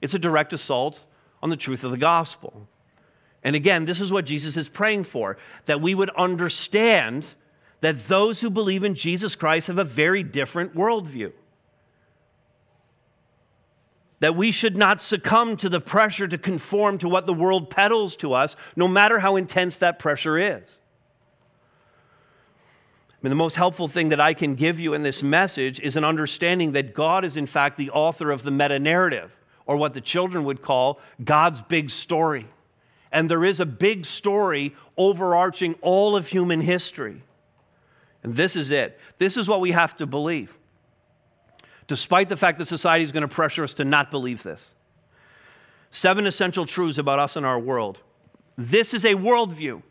It's 0.00 0.14
a 0.14 0.18
direct 0.18 0.54
assault 0.54 1.04
on 1.42 1.50
the 1.50 1.56
truth 1.56 1.84
of 1.84 1.90
the 1.90 1.98
gospel. 1.98 2.66
And 3.42 3.56
again, 3.56 3.86
this 3.86 4.00
is 4.00 4.12
what 4.12 4.26
Jesus 4.26 4.56
is 4.56 4.68
praying 4.68 5.04
for 5.04 5.36
that 5.64 5.80
we 5.80 5.94
would 5.94 6.10
understand 6.10 7.26
that 7.80 8.08
those 8.08 8.40
who 8.40 8.50
believe 8.50 8.84
in 8.84 8.94
Jesus 8.94 9.34
Christ 9.34 9.68
have 9.68 9.78
a 9.78 9.84
very 9.84 10.22
different 10.22 10.74
worldview. 10.74 11.32
That 14.18 14.36
we 14.36 14.52
should 14.52 14.76
not 14.76 15.00
succumb 15.00 15.56
to 15.58 15.70
the 15.70 15.80
pressure 15.80 16.28
to 16.28 16.36
conform 16.36 16.98
to 16.98 17.08
what 17.08 17.24
the 17.24 17.32
world 17.32 17.70
peddles 17.70 18.16
to 18.16 18.34
us, 18.34 18.54
no 18.76 18.86
matter 18.86 19.20
how 19.20 19.36
intense 19.36 19.78
that 19.78 19.98
pressure 19.98 20.36
is. 20.36 20.80
I 23.12 23.16
mean, 23.22 23.30
the 23.30 23.36
most 23.36 23.56
helpful 23.56 23.88
thing 23.88 24.10
that 24.10 24.20
I 24.20 24.34
can 24.34 24.54
give 24.54 24.78
you 24.78 24.92
in 24.92 25.02
this 25.02 25.22
message 25.22 25.80
is 25.80 25.96
an 25.96 26.04
understanding 26.04 26.72
that 26.72 26.92
God 26.92 27.24
is, 27.24 27.38
in 27.38 27.46
fact, 27.46 27.78
the 27.78 27.90
author 27.90 28.30
of 28.30 28.42
the 28.42 28.50
meta 28.50 28.78
narrative, 28.78 29.34
or 29.64 29.76
what 29.76 29.94
the 29.94 30.00
children 30.02 30.44
would 30.44 30.60
call 30.60 31.00
God's 31.22 31.62
big 31.62 31.88
story. 31.88 32.46
And 33.12 33.28
there 33.28 33.44
is 33.44 33.60
a 33.60 33.66
big 33.66 34.06
story 34.06 34.74
overarching 34.96 35.74
all 35.80 36.16
of 36.16 36.28
human 36.28 36.60
history. 36.60 37.22
And 38.22 38.36
this 38.36 38.56
is 38.56 38.70
it. 38.70 38.98
This 39.18 39.36
is 39.36 39.48
what 39.48 39.60
we 39.60 39.72
have 39.72 39.96
to 39.96 40.06
believe, 40.06 40.56
despite 41.86 42.28
the 42.28 42.36
fact 42.36 42.58
that 42.58 42.66
society 42.66 43.02
is 43.02 43.12
going 43.12 43.22
to 43.22 43.28
pressure 43.28 43.64
us 43.64 43.74
to 43.74 43.84
not 43.84 44.10
believe 44.10 44.42
this. 44.42 44.74
Seven 45.90 46.26
essential 46.26 46.66
truths 46.66 46.98
about 46.98 47.18
us 47.18 47.36
and 47.36 47.44
our 47.44 47.58
world. 47.58 48.00
This 48.56 48.94
is 48.94 49.04
a 49.04 49.14
worldview. 49.14 49.82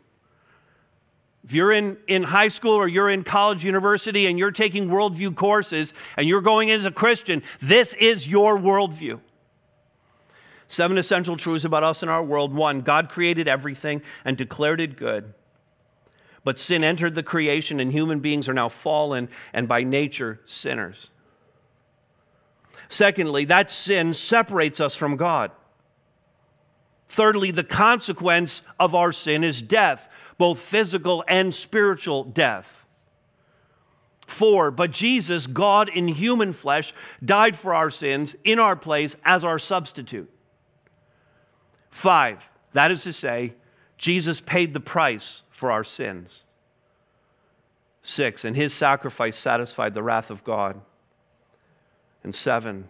If 1.44 1.54
you're 1.54 1.72
in, 1.72 1.96
in 2.06 2.22
high 2.22 2.48
school 2.48 2.74
or 2.74 2.86
you're 2.86 3.10
in 3.10 3.24
college, 3.24 3.64
university, 3.64 4.26
and 4.26 4.38
you're 4.38 4.50
taking 4.50 4.88
worldview 4.88 5.34
courses 5.34 5.94
and 6.16 6.28
you're 6.28 6.42
going 6.42 6.68
in 6.68 6.76
as 6.76 6.84
a 6.84 6.90
Christian, 6.90 7.42
this 7.60 7.94
is 7.94 8.28
your 8.28 8.56
worldview. 8.56 9.20
Seven 10.70 10.98
essential 10.98 11.36
truths 11.36 11.64
about 11.64 11.82
us 11.82 12.00
and 12.00 12.08
our 12.08 12.22
world. 12.22 12.54
One, 12.54 12.82
God 12.82 13.08
created 13.08 13.48
everything 13.48 14.02
and 14.24 14.36
declared 14.36 14.80
it 14.80 14.96
good. 14.96 15.34
But 16.44 16.60
sin 16.60 16.84
entered 16.84 17.16
the 17.16 17.24
creation, 17.24 17.80
and 17.80 17.90
human 17.90 18.20
beings 18.20 18.48
are 18.48 18.54
now 18.54 18.68
fallen 18.68 19.28
and 19.52 19.66
by 19.66 19.82
nature 19.82 20.40
sinners. 20.46 21.10
Secondly, 22.88 23.44
that 23.46 23.68
sin 23.68 24.14
separates 24.14 24.78
us 24.78 24.94
from 24.94 25.16
God. 25.16 25.50
Thirdly, 27.08 27.50
the 27.50 27.64
consequence 27.64 28.62
of 28.78 28.94
our 28.94 29.10
sin 29.10 29.42
is 29.42 29.60
death, 29.60 30.08
both 30.38 30.60
physical 30.60 31.24
and 31.26 31.52
spiritual 31.52 32.22
death. 32.22 32.86
Four, 34.28 34.70
but 34.70 34.92
Jesus, 34.92 35.48
God 35.48 35.88
in 35.88 36.06
human 36.06 36.52
flesh, 36.52 36.94
died 37.24 37.56
for 37.56 37.74
our 37.74 37.90
sins 37.90 38.36
in 38.44 38.60
our 38.60 38.76
place 38.76 39.16
as 39.24 39.42
our 39.42 39.58
substitute. 39.58 40.32
Five, 41.90 42.48
that 42.72 42.90
is 42.90 43.02
to 43.04 43.12
say, 43.12 43.54
Jesus 43.98 44.40
paid 44.40 44.74
the 44.74 44.80
price 44.80 45.42
for 45.50 45.70
our 45.70 45.84
sins. 45.84 46.44
Six, 48.02 48.44
and 48.44 48.56
his 48.56 48.72
sacrifice 48.72 49.36
satisfied 49.36 49.94
the 49.94 50.02
wrath 50.02 50.30
of 50.30 50.42
God. 50.42 50.80
And 52.22 52.34
seven, 52.34 52.88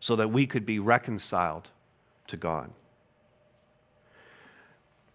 so 0.00 0.16
that 0.16 0.30
we 0.30 0.46
could 0.46 0.66
be 0.66 0.78
reconciled 0.78 1.70
to 2.26 2.36
God. 2.36 2.70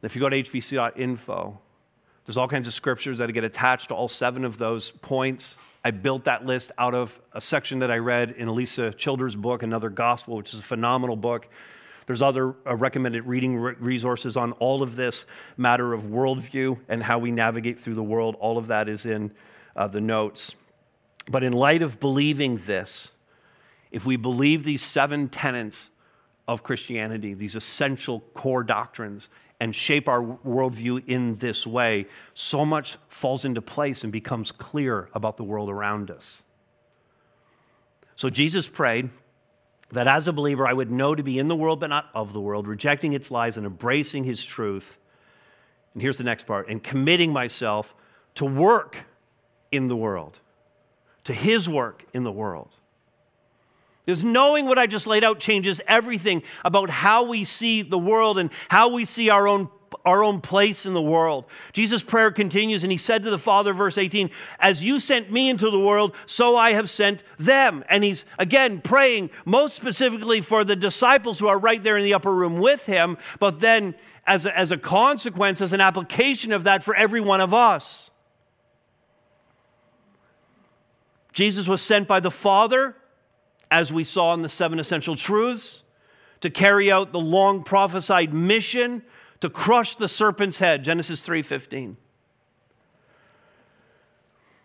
If 0.02 0.16
you 0.16 0.20
go 0.20 0.30
to 0.30 0.44
hbc.info, 0.44 1.60
There's 2.26 2.38
all 2.38 2.48
kinds 2.48 2.68
of 2.68 2.74
scriptures 2.74 3.18
that 3.18 3.32
get 3.34 3.44
attached 3.44 3.89
to 3.89 3.96
all 3.96 4.08
seven 4.08 4.46
of 4.46 4.58
those 4.58 4.92
points. 4.92 5.58
I 5.84 5.92
built 5.92 6.24
that 6.26 6.46
list 6.46 6.72
out 6.78 6.96
of 6.96 7.22
a 7.34 7.42
section 7.42 7.80
that 7.80 7.92
I 7.92 7.98
read 7.98 8.32
in 8.32 8.48
Alisa 8.48 8.96
Childers' 8.96 9.36
book, 9.36 9.63
Another 9.63 9.89
Gospel, 9.89 10.38
which 10.38 10.54
is 10.54 10.60
a 10.60 10.63
phenomenal 10.63 11.18
book. 11.18 11.48
There's 12.06 12.22
other 12.22 12.56
uh, 12.66 12.76
recommended 12.76 13.26
reading 13.26 13.56
re- 13.56 13.76
resources 13.80 14.38
on 14.38 14.52
all 14.54 14.84
of 14.84 14.96
this 14.96 15.26
matter 15.58 15.94
of 15.94 16.04
worldview 16.04 16.80
and 16.89 17.04
how 17.04 17.20
we 17.20 17.32
navigate 17.32 17.80
through 17.80 17.96
the 17.96 18.04
world. 18.04 18.36
All 18.39 18.58
of 18.58 18.68
that 18.68 18.89
is 18.89 19.06
in 19.06 19.32
uh, 19.76 19.88
the 19.88 20.02
notes. 20.02 20.56
But 21.32 21.44
in 21.44 21.54
light 21.54 21.82
of 21.82 22.00
believing 22.00 22.58
this, 22.58 23.12
if 23.92 24.06
we 24.06 24.16
believe 24.16 24.63
these 24.63 24.82
seven 24.82 25.30
tenets 25.30 25.89
of 26.48 26.63
Christianity, 26.63 27.34
these 27.34 27.56
essential 27.56 28.20
core 28.34 28.63
doctrines, 28.63 29.30
and 29.60 29.74
shape 29.74 30.10
our 30.10 30.22
worldview 30.22 31.04
in 31.08 31.38
this 31.38 31.66
way, 31.66 32.08
so 32.34 32.66
much 32.66 32.98
falls 33.08 33.46
into 33.46 33.62
place 33.62 34.04
and 34.04 34.12
becomes 34.12 34.52
clear 34.52 35.10
about 35.13 35.38
the 35.38 35.44
world 35.44 35.70
around 35.70 36.12
us. 36.12 36.44
So 38.16 38.30
Jesus 38.30 38.68
prayed 38.68 39.10
that 39.93 40.08
as 40.08 40.27
a 40.27 40.34
believer 40.34 40.67
I 40.67 40.73
would 40.73 40.91
know 40.91 41.15
to 41.15 41.23
be 41.23 41.39
in 41.39 41.47
the 41.47 41.56
world 41.56 41.79
but 41.79 41.88
not 41.88 42.10
of 42.13 42.34
the 42.34 42.41
world, 42.41 42.67
rejecting 42.67 43.13
its 43.13 43.32
lies 43.32 43.58
and 43.58 43.65
embracing 43.65 44.23
his 44.23 44.43
truth. 44.43 44.97
And 45.93 46.01
here's 46.01 46.17
the 46.17 46.23
next 46.23 46.45
part 46.45 46.67
and 46.67 46.84
committing 46.84 47.32
myself 47.32 47.95
to 48.36 48.45
work 48.45 49.06
in 49.71 49.88
the 49.88 49.95
world, 49.95 50.39
to 51.23 51.34
his 51.34 51.69
work 51.69 52.06
in 52.13 52.23
the 52.23 52.32
world. 52.32 52.75
Because 54.06 54.23
knowing 54.23 54.65
what 54.65 54.77
I 54.77 54.86
just 54.86 55.08
laid 55.08 55.23
out 55.23 55.39
changes 55.39 55.79
everything 55.88 56.43
about 56.65 56.89
how 56.89 57.23
we 57.23 57.43
see 57.43 57.84
the 57.84 57.97
world 57.97 58.38
and 58.38 58.51
how 58.67 58.89
we 58.89 59.06
see 59.06 59.29
our 59.29 59.47
own, 59.47 59.69
our 60.06 60.23
own 60.23 60.41
place 60.41 60.86
in 60.86 60.93
the 60.93 61.01
world. 61.01 61.45
Jesus' 61.73 62.03
prayer 62.03 62.32
continues, 62.32 62.84
and 62.84 62.91
he 62.91 62.97
said 62.97 63.23
to 63.23 63.29
the 63.29 63.38
Father, 63.38 63.73
verse 63.73 63.97
18, 63.97 64.29
As 64.60 64.84
you 64.84 64.99
sent 64.99 65.32
me 65.32 65.49
into 65.49 65.69
the 65.69 65.79
world, 65.79 66.15
so 66.25 66.56
I 66.56 66.73
have 66.73 66.89
sent 66.89 67.23
them. 67.38 67.84
And 67.89 68.03
he's 68.03 68.25
again 68.38 68.82
praying 68.82 69.29
most 69.45 69.75
specifically 69.75 70.41
for 70.41 70.63
the 70.63 70.75
disciples 70.75 71.39
who 71.39 71.47
are 71.47 71.60
right 71.60 71.82
there 71.82 71.97
in 71.97 72.03
the 72.03 72.13
upper 72.13 72.34
room 72.34 72.60
with 72.60 72.86
him, 72.86 73.17
but 73.39 73.60
then 73.60 73.95
as 74.25 74.45
a, 74.45 74.58
as 74.58 74.71
a 74.71 74.77
consequence, 74.77 75.62
as 75.62 75.73
an 75.73 75.82
application 75.82 76.51
of 76.51 76.63
that 76.63 76.84
for 76.84 76.95
every 76.95 77.21
one 77.21 77.41
of 77.41 77.53
us. 77.53 78.12
Jesus 81.34 81.67
was 81.67 81.82
sent 81.82 82.08
by 82.08 82.19
the 82.19 82.32
Father 82.32 82.95
as 83.73 83.91
we 83.91 84.03
saw 84.03 84.36
in 84.36 84.43
the 84.43 84.49
seven 84.49 84.77
essential 84.77 85.15
truths, 85.15 85.82
to 86.41 86.49
carry 86.51 86.91
out 86.91 87.12
the 87.12 87.19
long 87.19 87.63
prophesied 87.63 88.32
mission 88.32 89.01
to 89.43 89.49
crush 89.49 89.97
the 89.97 90.08
serpent's 90.08 90.60
head, 90.60 90.86
Genesis 90.86 91.19
3:15. 91.19 91.97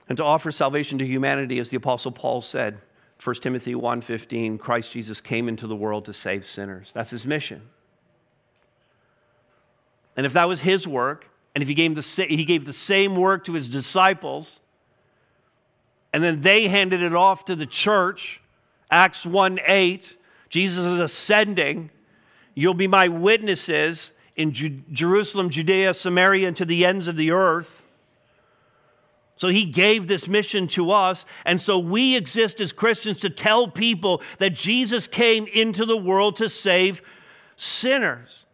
And 0.09 0.17
to 0.17 0.23
offer 0.23 0.53
salvation 0.53 0.99
to 0.99 1.05
humanity 1.05 1.59
as 1.59 1.71
the 1.71 1.77
apostle 1.77 2.13
Paul 2.13 2.41
said, 2.41 2.81
1 3.19 3.43
Timothy 3.43 3.75
1:15, 3.75 4.57
Christ 4.57 4.93
Jesus 4.93 5.21
came 5.21 5.49
into 5.49 5.67
the 5.67 5.75
world 5.75 6.05
to 6.05 6.13
save 6.13 6.47
sinners. 6.47 6.93
That's 6.93 7.11
his 7.11 7.27
mission. 7.27 7.69
And 10.17 10.25
if 10.25 10.33
that 10.35 10.45
was 10.45 10.61
his 10.61 10.87
work, 10.87 11.29
and 11.57 11.63
if 11.63 11.67
he 11.67 11.75
gave 11.75 11.97
the, 11.97 12.27
he 12.29 12.45
gave 12.45 12.65
the 12.65 12.73
same 12.73 13.17
work 13.17 13.43
to 13.47 13.55
his 13.55 13.69
disciples, 13.69 14.61
and 16.13 16.23
then 16.23 16.43
they 16.43 16.69
handed 16.69 17.03
it 17.03 17.17
off 17.17 17.45
to 17.47 17.57
the 17.57 17.67
church, 17.67 18.41
Acts 18.93 19.27
1 19.27 19.59
8, 19.67 20.17
Jesus 20.49 20.85
is 20.85 21.01
ascending. 21.01 21.91
You'll 22.55 22.75
be 22.75 22.87
my 22.87 23.09
witnesses 23.09 24.13
in 24.39 24.53
Ju- 24.53 24.81
Jerusalem, 24.91 25.51
Judea, 25.51 25.93
Samaria, 25.93 26.49
and 26.49 26.57
to 26.57 26.65
the 26.65 26.87
ends 26.87 27.09
of 27.09 27.17
the 27.17 27.33
earth. 27.33 27.83
So 29.37 29.49
he 29.49 29.67
gave 29.67 30.07
this 30.07 30.27
mission 30.27 30.67
to 30.69 30.91
us. 30.91 31.27
And 31.45 31.61
so 31.61 31.79
we 31.79 32.17
exist 32.17 32.61
as 32.61 32.73
Christians 32.73 33.19
to 33.19 33.31
tell 33.31 33.69
people 33.69 34.23
that 34.39 34.55
Jesus 34.55 35.07
came 35.07 35.47
into 35.49 35.85
the 35.85 35.97
world 35.97 36.37
to 36.37 36.49
save 36.49 37.03
sinners. 37.57 38.47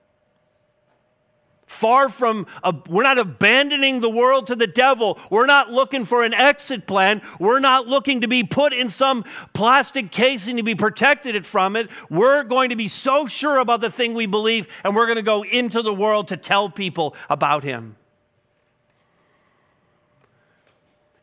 Far 1.74 2.08
from, 2.08 2.46
a, 2.62 2.74
we're 2.88 3.02
not 3.02 3.18
abandoning 3.18 4.00
the 4.00 4.08
world 4.08 4.46
to 4.46 4.54
the 4.54 4.66
devil. 4.68 5.18
We're 5.28 5.46
not 5.46 5.70
looking 5.70 6.04
for 6.04 6.22
an 6.22 6.32
exit 6.32 6.87
plan. 6.87 7.20
We're 7.40 7.58
not 7.58 7.88
looking 7.88 8.20
to 8.20 8.28
be 8.28 8.44
put 8.44 8.72
in 8.72 8.88
some 8.88 9.24
plastic 9.52 10.12
casing 10.12 10.56
to 10.56 10.62
be 10.62 10.76
protected 10.76 11.44
from 11.44 11.74
it. 11.74 11.90
We're 12.08 12.44
going 12.44 12.70
to 12.70 12.76
be 12.76 12.87
so 12.87 13.26
sure 13.26 13.58
about 13.58 13.80
the 13.80 13.90
thing 13.90 14.14
we 14.14 14.26
believe, 14.26 14.68
and 14.84 14.94
we're 14.94 15.06
going 15.06 15.16
to 15.16 15.22
go 15.22 15.42
into 15.42 15.82
the 15.82 15.92
world 15.92 16.28
to 16.28 16.37
tell 16.37 16.70
people 16.70 17.16
about 17.28 17.64
Him. 17.64 17.96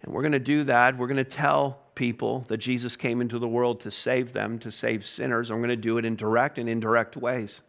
And 0.04 0.14
we're 0.14 0.22
going 0.22 0.34
to 0.34 0.40
do 0.40 0.66
that. 0.66 0.98
We're 0.98 1.08
going 1.08 1.18
to 1.18 1.24
tell 1.24 1.80
people 1.96 2.44
that 2.50 2.58
Jesus 2.58 2.98
came 2.98 3.22
into 3.22 3.40
the 3.40 3.48
world 3.48 3.80
to 3.82 3.92
save 3.92 4.34
them, 4.34 4.60
to 4.60 4.72
save 4.72 5.06
sinners. 5.06 5.50
And 5.50 5.60
we're 5.60 5.68
going 5.68 5.78
to 5.78 5.82
do 5.82 5.98
it 5.98 6.04
in 6.04 6.16
direct 6.16 6.58
and 6.58 6.68
indirect 6.68 7.16
ways. 7.16 7.62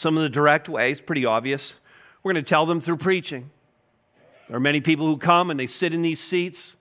Some 0.00 0.16
of 0.16 0.22
the 0.22 0.30
direct 0.30 0.66
ways, 0.66 1.02
pretty 1.02 1.26
obvious. 1.26 1.78
We're 2.22 2.32
going 2.32 2.42
to 2.42 2.48
tell 2.48 2.64
them 2.64 2.80
through 2.80 2.96
preaching. 2.96 3.50
There 4.48 4.56
are 4.56 4.60
many 4.60 4.80
people 4.80 5.04
who 5.04 5.18
come 5.18 5.50
and 5.50 5.60
they 5.60 5.66
sit 5.66 5.92
in 5.92 6.00
these 6.00 6.20
seats, 6.20 6.78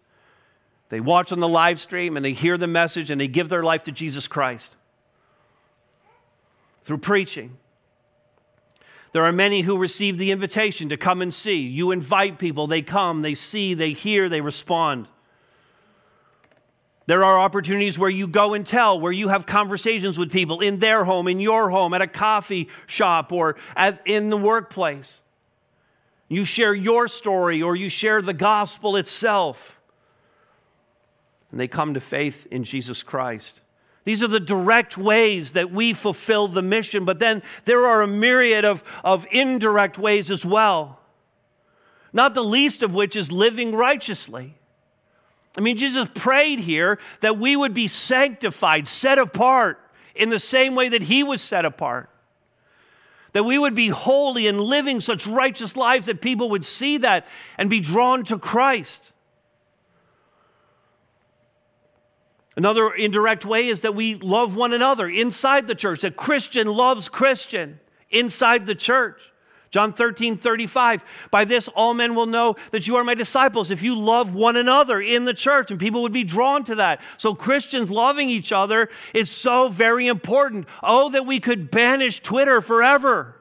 they 0.88 1.01
watch 1.01 1.34
on 1.34 1.41
the 1.41 1.47
live 1.47 1.82
stream, 1.82 2.15
and 2.15 2.23
they 2.23 2.32
hear 2.32 2.58
the 2.58 2.65
message 2.65 3.12
and 3.12 3.19
they 3.19 3.27
give 3.27 3.49
their 3.49 3.62
life 3.62 3.84
to 3.84 3.91
Jesus 3.91 4.25
Christ 4.29 4.77
through 6.84 6.99
preaching. 6.99 7.58
There 9.12 9.25
are 9.25 9.34
many 9.34 9.63
who 9.63 9.77
receive 9.77 10.17
the 10.17 10.32
invitation 10.32 10.88
to 10.88 10.95
come 10.95 11.21
and 11.21 11.34
see. 11.34 11.60
You 11.60 11.91
invite 11.91 12.39
people, 12.39 12.67
they 12.67 12.82
come, 12.82 13.21
they 13.21 13.36
see, 13.36 13.73
they 13.73 13.91
hear, 13.91 14.29
they 14.29 14.39
respond. 14.39 15.10
There 17.09 17.23
are 17.23 17.39
opportunities 17.39 17.97
where 17.97 18.11
you 18.11 18.27
go 18.27 18.53
and 18.53 18.67
tell, 18.67 18.99
where 18.99 19.11
you 19.11 19.29
have 19.29 19.47
conversations 19.47 20.19
with 20.19 20.31
people 20.31 20.61
in 20.61 20.77
their 20.77 21.03
home, 21.03 21.27
in 21.27 21.39
your 21.39 21.71
home, 21.71 21.95
at 21.95 22.03
a 22.03 22.07
coffee 22.07 22.69
shop, 22.85 23.31
or 23.31 23.55
at, 23.75 23.99
in 24.05 24.29
the 24.29 24.37
workplace. 24.37 25.23
You 26.27 26.45
share 26.45 26.71
your 26.71 27.07
story 27.07 27.63
or 27.63 27.75
you 27.75 27.89
share 27.89 28.21
the 28.21 28.35
gospel 28.35 28.95
itself. 28.95 29.81
And 31.49 31.59
they 31.59 31.67
come 31.67 31.95
to 31.95 31.99
faith 31.99 32.45
in 32.51 32.63
Jesus 32.63 33.01
Christ. 33.01 33.61
These 34.03 34.21
are 34.21 34.27
the 34.27 34.39
direct 34.39 34.95
ways 34.95 35.53
that 35.53 35.71
we 35.71 35.93
fulfill 35.93 36.47
the 36.47 36.61
mission, 36.61 37.05
but 37.05 37.17
then 37.17 37.41
there 37.65 37.87
are 37.87 38.03
a 38.03 38.07
myriad 38.07 38.65
of, 38.65 38.83
of 39.03 39.25
indirect 39.31 39.97
ways 39.97 40.29
as 40.29 40.45
well. 40.45 40.99
Not 42.13 42.35
the 42.35 42.43
least 42.43 42.83
of 42.83 42.93
which 42.93 43.15
is 43.15 43.31
living 43.31 43.73
righteously. 43.73 44.58
I 45.59 45.61
mean, 45.61 45.75
Jesus 45.75 46.07
prayed 46.15 46.61
here 46.61 46.99
that 47.19 47.37
we 47.37 47.57
would 47.57 47.73
be 47.73 47.89
sanctified, 47.89 48.87
set 48.87 49.19
apart 49.19 49.77
in 50.15 50.29
the 50.29 50.39
same 50.39 50.73
way 50.73 50.87
that 50.87 51.01
He 51.01 51.21
was 51.21 51.41
set 51.41 51.65
apart. 51.65 52.09
That 53.33 53.43
we 53.43 53.57
would 53.57 53.75
be 53.75 53.89
holy 53.89 54.47
and 54.47 54.61
living 54.61 55.01
such 55.01 55.27
righteous 55.27 55.75
lives 55.75 56.05
that 56.05 56.21
people 56.21 56.49
would 56.51 56.63
see 56.63 56.95
that 56.99 57.27
and 57.57 57.69
be 57.69 57.81
drawn 57.81 58.23
to 58.23 58.39
Christ. 58.39 59.11
Another 62.55 62.93
indirect 62.93 63.43
way 63.43 63.67
is 63.67 63.81
that 63.81 63.93
we 63.93 64.15
love 64.15 64.55
one 64.55 64.71
another 64.71 65.09
inside 65.09 65.67
the 65.67 65.75
church, 65.75 65.99
that 66.01 66.15
Christian 66.15 66.67
loves 66.67 67.09
Christian 67.09 67.81
inside 68.09 68.65
the 68.65 68.75
church. 68.75 69.19
John 69.71 69.93
13, 69.93 70.38
35. 70.38 71.03
By 71.29 71.45
this, 71.45 71.67
all 71.69 71.93
men 71.93 72.15
will 72.15 72.25
know 72.25 72.55
that 72.71 72.88
you 72.88 72.95
are 72.95 73.03
my 73.03 73.13
disciples 73.13 73.69
if 73.69 73.84
you 73.84 73.95
love 73.95 74.34
one 74.34 74.55
another 74.55 74.99
in 74.99 75.25
the 75.25 75.34
church, 75.34 75.69
and 75.69 75.79
people 75.79 76.01
would 76.01 76.13
be 76.13 76.23
drawn 76.23 76.63
to 76.63 76.75
that. 76.75 77.01
So, 77.17 77.36
Christians 77.36 77.91
loving 77.91 78.29
each 78.29 78.51
other 78.51 78.89
is 79.13 79.29
so 79.29 79.69
very 79.69 80.08
important. 80.08 80.67
Oh, 80.82 81.10
that 81.10 81.25
we 81.25 81.39
could 81.39 81.69
banish 81.69 82.21
Twitter 82.21 82.62
forever. 82.62 83.36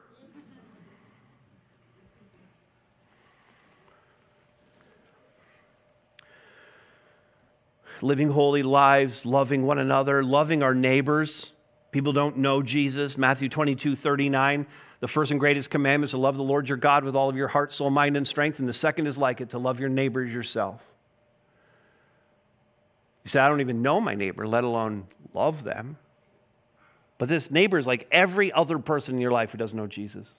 Living 8.01 8.29
holy 8.29 8.63
lives, 8.63 9.25
loving 9.25 9.65
one 9.65 9.79
another, 9.79 10.23
loving 10.23 10.63
our 10.63 10.75
neighbors. 10.75 11.51
People 11.91 12.13
don't 12.13 12.37
know 12.37 12.61
Jesus. 12.61 13.17
Matthew 13.17 13.49
22, 13.49 13.95
39. 13.95 14.67
The 14.99 15.07
first 15.07 15.31
and 15.31 15.39
greatest 15.39 15.69
commandment 15.69 16.09
is 16.09 16.11
to 16.11 16.17
love 16.17 16.35
the 16.35 16.43
Lord 16.43 16.67
your 16.67 16.77
God 16.77 17.03
with 17.03 17.15
all 17.15 17.29
of 17.29 17.35
your 17.35 17.47
heart, 17.47 17.71
soul, 17.71 17.89
mind, 17.89 18.17
and 18.17 18.27
strength. 18.27 18.59
And 18.59 18.67
the 18.67 18.73
second 18.73 19.07
is 19.07 19.17
like 19.17 19.39
it, 19.39 19.51
to 19.51 19.57
love 19.57 19.79
your 19.79 19.89
neighbor 19.89 20.23
as 20.25 20.33
yourself. 20.33 20.81
You 23.23 23.29
say, 23.29 23.39
I 23.39 23.47
don't 23.47 23.61
even 23.61 23.81
know 23.81 24.01
my 24.01 24.15
neighbor, 24.15 24.47
let 24.47 24.63
alone 24.63 25.07
love 25.33 25.63
them. 25.63 25.97
But 27.17 27.29
this 27.29 27.51
neighbor 27.51 27.77
is 27.77 27.87
like 27.87 28.07
every 28.11 28.51
other 28.51 28.79
person 28.79 29.15
in 29.15 29.21
your 29.21 29.31
life 29.31 29.51
who 29.51 29.57
doesn't 29.57 29.77
know 29.77 29.87
Jesus. 29.87 30.33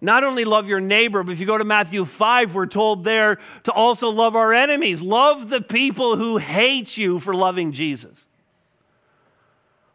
Not 0.00 0.24
only 0.24 0.44
love 0.44 0.68
your 0.68 0.80
neighbor, 0.80 1.22
but 1.22 1.32
if 1.32 1.40
you 1.40 1.46
go 1.46 1.58
to 1.58 1.64
Matthew 1.64 2.04
5, 2.04 2.54
we're 2.54 2.66
told 2.66 3.04
there 3.04 3.38
to 3.64 3.72
also 3.72 4.08
love 4.08 4.34
our 4.34 4.52
enemies. 4.52 5.02
Love 5.02 5.50
the 5.50 5.60
people 5.60 6.16
who 6.16 6.38
hate 6.38 6.96
you 6.96 7.18
for 7.18 7.34
loving 7.34 7.72
Jesus. 7.72 8.26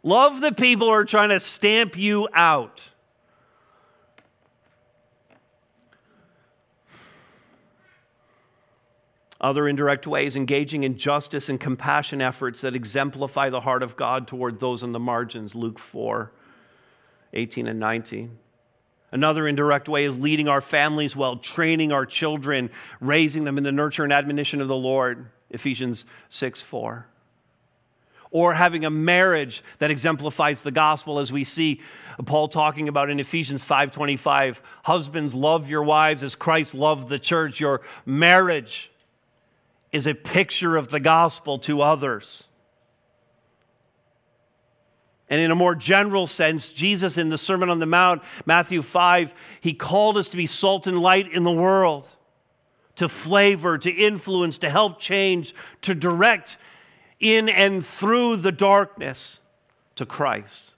Love 0.06 0.40
the 0.40 0.52
people 0.52 0.86
who 0.86 0.94
are 0.94 1.04
trying 1.04 1.30
to 1.30 1.40
stamp 1.40 1.98
you 1.98 2.30
out. 2.32 2.92
Other 9.42 9.68
indirect 9.68 10.06
ways, 10.06 10.36
engaging 10.36 10.84
in 10.84 10.96
justice 11.00 11.50
and 11.50 11.60
compassion 11.60 12.22
efforts 12.22 12.62
that 12.62 12.76
exemplify 12.76 13.50
the 13.50 13.62
heart 13.62 13.82
of 13.82 13.98
God 13.98 14.28
toward 14.28 14.60
those 14.60 14.84
on 14.84 14.92
the 14.92 15.00
margins, 15.00 15.56
Luke 15.56 15.80
4 15.80 16.32
18 17.34 17.68
and 17.68 17.80
19. 17.80 18.38
Another 19.12 19.48
indirect 19.48 19.90
way 19.90 20.06
is 20.06 20.20
leading 20.20 20.48
our 20.48 20.62
families 20.62 21.16
well, 21.16 21.38
training 21.38 21.92
our 21.92 22.06
children, 22.06 22.70
raising 23.02 23.44
them 23.44 23.58
in 23.58 23.64
the 23.64 23.72
nurture 23.72 24.04
and 24.04 24.14
admonition 24.14 24.62
of 24.62 24.68
the 24.68 24.76
Lord, 24.76 25.32
Ephesians 25.50 26.06
6 26.30 26.62
4. 26.62 27.08
Or 28.36 28.54
having 28.54 28.84
a 28.84 28.90
marriage 28.90 29.64
that 29.78 29.90
exemplifies 29.90 30.62
the 30.62 30.70
gospel, 30.70 31.20
as 31.20 31.32
we 31.32 31.46
see 31.46 31.80
Paul 32.26 32.50
talking 32.50 32.90
about 32.90 33.10
in 33.10 33.18
Ephesians 33.18 33.64
5:25. 33.64 34.62
Husbands, 34.84 35.34
love 35.34 35.70
your 35.70 35.84
wives 35.84 36.22
as 36.22 36.36
Christ 36.36 36.76
loved 36.76 37.08
the 37.08 37.18
church. 37.18 37.62
Your 37.62 37.80
marriage 38.06 38.92
is 39.94 40.06
a 40.06 40.14
picture 40.14 40.76
of 40.76 40.90
the 40.90 41.00
gospel 41.00 41.60
to 41.60 41.82
others. 41.82 42.50
And 45.30 45.40
in 45.40 45.50
a 45.50 45.56
more 45.56 45.74
general 45.74 46.28
sense, 46.28 46.74
Jesus 46.74 47.18
in 47.18 47.30
the 47.30 47.38
Sermon 47.38 47.70
on 47.70 47.80
the 47.80 47.86
Mount, 47.86 48.22
Matthew 48.46 48.82
5, 48.82 49.34
he 49.62 49.74
called 49.74 50.18
us 50.18 50.28
to 50.28 50.36
be 50.36 50.46
salt 50.46 50.88
and 50.88 51.00
light 51.00 51.32
in 51.32 51.46
the 51.46 51.54
world, 51.54 52.10
to 52.98 53.08
flavor, 53.08 53.78
to 53.78 53.90
influence, 53.90 54.58
to 54.58 54.70
help 54.70 55.00
change, 55.00 55.56
to 55.84 55.96
direct 55.96 56.58
in 57.20 57.50
and 57.50 57.86
through 57.86 58.38
the 58.38 58.52
darkness 58.52 59.40
to 59.96 60.06
Christ. 60.06 60.74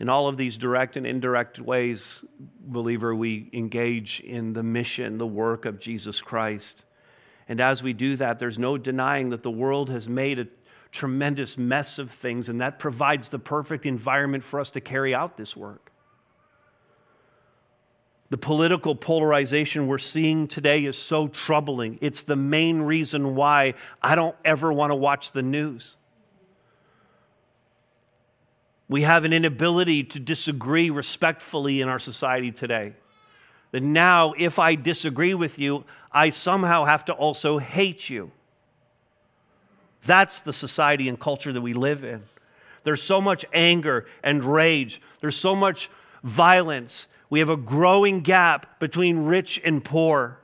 In 0.00 0.08
all 0.08 0.26
of 0.26 0.36
these 0.36 0.56
direct 0.56 0.96
and 0.96 1.06
indirect 1.06 1.60
ways, 1.60 2.24
believer, 2.60 3.14
we 3.14 3.48
engage 3.52 4.20
in 4.20 4.52
the 4.52 4.62
mission, 4.62 5.18
the 5.18 5.26
work 5.26 5.64
of 5.64 5.78
Jesus 5.78 6.20
Christ. 6.20 6.84
And 7.48 7.60
as 7.60 7.82
we 7.82 7.92
do 7.92 8.16
that, 8.16 8.38
there's 8.38 8.58
no 8.58 8.76
denying 8.76 9.30
that 9.30 9.42
the 9.42 9.50
world 9.50 9.90
has 9.90 10.08
made 10.08 10.38
a 10.40 10.48
tremendous 10.90 11.58
mess 11.58 11.98
of 11.98 12.10
things, 12.10 12.48
and 12.48 12.60
that 12.60 12.78
provides 12.78 13.28
the 13.28 13.38
perfect 13.38 13.86
environment 13.86 14.44
for 14.44 14.60
us 14.60 14.70
to 14.70 14.80
carry 14.80 15.14
out 15.14 15.36
this 15.36 15.56
work. 15.56 15.83
The 18.30 18.38
political 18.38 18.94
polarization 18.94 19.86
we're 19.86 19.98
seeing 19.98 20.48
today 20.48 20.84
is 20.84 20.96
so 20.96 21.28
troubling. 21.28 21.98
It's 22.00 22.22
the 22.22 22.36
main 22.36 22.82
reason 22.82 23.34
why 23.34 23.74
I 24.02 24.14
don't 24.14 24.36
ever 24.44 24.72
want 24.72 24.90
to 24.90 24.96
watch 24.96 25.32
the 25.32 25.42
news. 25.42 25.94
We 28.88 29.02
have 29.02 29.24
an 29.24 29.32
inability 29.32 30.04
to 30.04 30.20
disagree 30.20 30.90
respectfully 30.90 31.80
in 31.80 31.88
our 31.88 31.98
society 31.98 32.50
today. 32.50 32.94
That 33.72 33.82
now, 33.82 34.34
if 34.38 34.58
I 34.58 34.74
disagree 34.74 35.34
with 35.34 35.58
you, 35.58 35.84
I 36.12 36.30
somehow 36.30 36.84
have 36.84 37.04
to 37.06 37.12
also 37.12 37.58
hate 37.58 38.08
you. 38.08 38.30
That's 40.06 40.40
the 40.40 40.52
society 40.52 41.08
and 41.08 41.18
culture 41.18 41.52
that 41.52 41.60
we 41.60 41.72
live 41.72 42.04
in. 42.04 42.22
There's 42.84 43.02
so 43.02 43.20
much 43.20 43.44
anger 43.52 44.06
and 44.22 44.44
rage, 44.44 45.00
there's 45.20 45.36
so 45.36 45.56
much 45.56 45.90
violence. 46.22 47.08
We 47.34 47.40
have 47.40 47.48
a 47.48 47.56
growing 47.56 48.20
gap 48.20 48.78
between 48.78 49.24
rich 49.24 49.60
and 49.64 49.84
poor. 49.84 50.38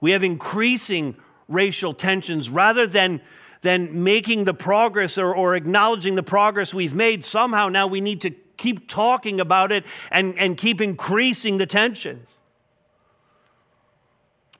We 0.00 0.12
have 0.12 0.22
increasing 0.22 1.16
racial 1.48 1.94
tensions 1.94 2.48
rather 2.48 2.86
than, 2.86 3.20
than 3.62 4.04
making 4.04 4.44
the 4.44 4.54
progress 4.54 5.18
or, 5.18 5.34
or 5.34 5.56
acknowledging 5.56 6.14
the 6.14 6.22
progress 6.22 6.72
we've 6.72 6.94
made. 6.94 7.24
Somehow 7.24 7.68
now 7.68 7.88
we 7.88 8.00
need 8.00 8.20
to 8.20 8.30
keep 8.56 8.88
talking 8.88 9.40
about 9.40 9.72
it 9.72 9.84
and, 10.12 10.38
and 10.38 10.56
keep 10.56 10.80
increasing 10.80 11.58
the 11.58 11.66
tensions. 11.66 12.38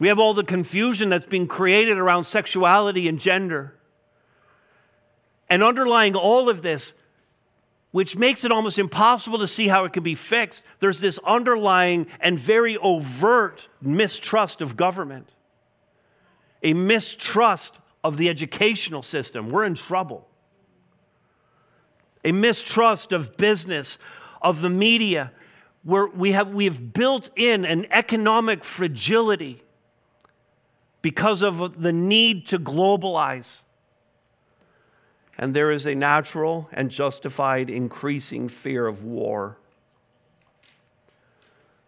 We 0.01 0.09
have 0.09 0.19
all 0.19 0.35
the 0.35 0.43
confusion 0.43 1.11
that's 1.11 1.27
being 1.27 1.47
created 1.47 1.97
around 1.97 2.25
sexuality 2.25 3.07
and 3.07 3.21
gender. 3.21 3.77
And 5.49 5.63
underlying 5.63 6.17
all 6.17 6.49
of 6.49 6.63
this, 6.63 6.95
which 7.93 8.17
makes 8.17 8.45
it 8.45 8.53
almost 8.53 8.79
impossible 8.79 9.39
to 9.39 9.47
see 9.47 9.69
how 9.69 9.85
it 9.85 9.93
can 9.93 10.03
be 10.03 10.15
fixed, 10.15 10.65
there's 10.79 11.01
this 11.01 11.19
underlying 11.27 12.07
and 12.21 12.39
very 12.39 12.77
overt 12.79 13.69
mistrust 13.81 14.63
of 14.63 14.77
government, 14.77 15.29
a 16.63 16.73
mistrust 16.73 17.81
of 18.05 18.17
the 18.17 18.29
educational 18.29 19.03
system. 19.03 19.51
We're 19.51 19.65
in 19.65 19.75
trouble. 19.75 20.27
A 22.25 22.33
mistrust 22.33 23.13
of 23.13 23.37
business, 23.37 23.99
of 24.43 24.61
the 24.61 24.71
media, 24.71 25.33
where 25.83 26.07
we 26.07 26.33
have, 26.33 26.49
we 26.51 26.67
have 26.67 26.93
built 26.93 27.31
in 27.35 27.65
an 27.65 27.87
economic 27.91 28.63
fragility 28.65 29.63
because 31.03 31.43
of 31.43 31.81
the 31.81 31.93
need 31.93 32.47
to 32.49 32.59
globalize. 32.59 33.63
And 35.41 35.55
there 35.55 35.71
is 35.71 35.87
a 35.87 35.95
natural 35.95 36.69
and 36.71 36.91
justified 36.91 37.71
increasing 37.71 38.47
fear 38.51 38.87
of 38.87 39.03
war. 39.03 39.57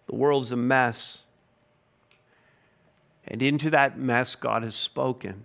The 0.07 0.15
world's 0.15 0.53
a 0.53 0.57
mess. 0.57 1.25
And 3.29 3.43
into 3.43 3.69
that 3.69 3.99
mess, 3.99 4.37
God 4.37 4.63
has 4.63 4.75
spoken, 4.75 5.45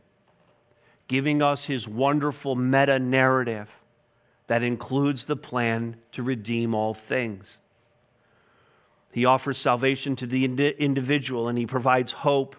giving 1.10 1.42
us 1.42 1.66
his 1.66 1.86
wonderful 1.86 2.56
meta 2.56 2.98
narrative 2.98 3.76
that 4.48 4.64
includes 4.64 5.26
the 5.26 5.36
plan 5.36 5.98
to 6.14 6.24
redeem 6.24 6.74
all 6.74 6.94
things. 6.94 7.58
He 9.12 9.26
offers 9.26 9.58
salvation 9.58 10.16
to 10.16 10.26
the 10.26 10.46
individual 10.46 11.50
and 11.50 11.58
he 11.58 11.66
provides 11.66 12.14
hope 12.14 12.56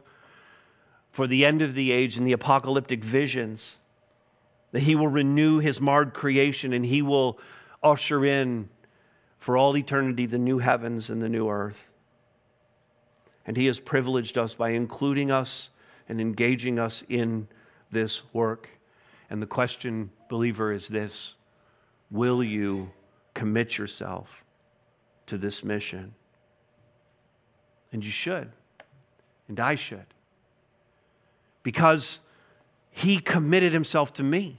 for 1.11 1.26
the 1.26 1.46
end 1.46 1.62
of 1.62 1.72
the 1.72 1.90
age 1.90 2.18
and 2.18 2.26
the 2.26 2.32
apocalyptic 2.32 3.02
visions, 3.02 3.78
that 4.72 4.81
he 4.81 4.94
will 4.94 5.09
renew 5.09 5.59
his 5.59 5.81
marred 5.81 6.14
creation 6.14 6.72
and 6.72 6.85
he 6.85 7.02
will 7.02 7.38
usher 7.83 8.24
in 8.24 8.68
for 9.38 9.57
all 9.57 9.76
eternity 9.76 10.26
the 10.26 10.38
new 10.38 10.59
heavens 10.59 11.11
and 11.11 11.22
the 11.22 11.28
new 11.28 11.48
earth. 11.48 11.88
And 13.46 13.57
he 13.57 13.66
has 13.66 13.81
privileged 13.81 14.37
us 14.37 14.54
by 14.54 14.70
including 14.70 15.31
us 15.31 15.70
and 16.09 16.20
engaging 16.20 16.78
us 16.78 17.02
in 17.09 17.48
this 17.90 18.22
work. 18.35 18.68
And 19.31 19.40
the 19.40 19.46
question, 19.46 20.11
believer, 20.28 20.72
is 20.72 20.88
this 20.88 21.35
Will 22.11 22.42
you 22.42 22.90
commit 23.35 23.78
yourself 23.78 24.44
to 25.26 25.38
this 25.38 25.62
mission? 25.62 26.14
And 27.92 28.04
you 28.04 28.11
should, 28.11 28.52
and 29.48 29.59
I 29.59 29.74
should 29.74 30.07
because 31.68 32.20
he 32.98 33.18
committed 33.18 33.72
himself 33.72 34.12
to 34.14 34.22
me. 34.22 34.58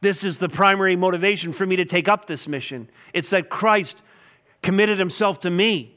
This 0.00 0.24
is 0.24 0.38
the 0.38 0.48
primary 0.48 0.96
motivation 0.96 1.52
for 1.52 1.66
me 1.66 1.76
to 1.76 1.84
take 1.84 2.08
up 2.08 2.26
this 2.26 2.48
mission. 2.48 2.88
It's 3.12 3.30
that 3.30 3.48
Christ 3.48 4.02
committed 4.62 4.98
himself 4.98 5.40
to 5.40 5.50
me. 5.50 5.96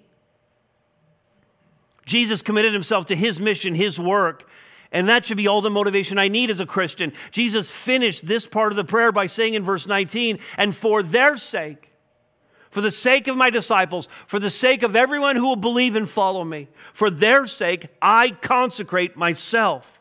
Jesus 2.06 2.42
committed 2.42 2.74
himself 2.74 3.08
to 3.08 3.16
his 3.16 3.42
mission, 3.42 3.74
his 3.76 4.00
work, 4.00 4.48
and 4.92 5.10
that 5.10 5.26
should 5.26 5.38
be 5.38 5.48
all 5.48 5.62
the 5.62 5.70
motivation 5.70 6.18
I 6.18 6.28
need 6.28 6.50
as 6.50 6.60
a 6.60 6.66
Christian. 6.66 7.14
Jesus 7.32 7.72
finished 7.72 8.26
this 8.28 8.48
part 8.48 8.72
of 8.72 8.76
the 8.76 8.84
prayer 8.84 9.12
by 9.12 9.28
saying 9.28 9.56
in 9.56 9.64
verse 9.64 9.88
19, 9.88 10.40
and 10.58 10.76
for 10.76 11.04
their 11.04 11.36
sake, 11.36 11.92
for 12.70 12.82
the 12.82 12.92
sake 12.92 13.28
of 13.28 13.38
my 13.38 13.50
disciples, 13.50 14.08
for 14.28 14.40
the 14.40 14.50
sake 14.50 14.84
of 14.84 14.96
everyone 14.96 15.36
who 15.36 15.48
will 15.48 15.56
believe 15.56 15.96
and 15.96 16.10
follow 16.10 16.44
me, 16.44 16.68
for 16.94 17.10
their 17.10 17.46
sake, 17.46 17.88
I 18.02 18.32
consecrate 18.42 19.16
myself, 19.16 19.95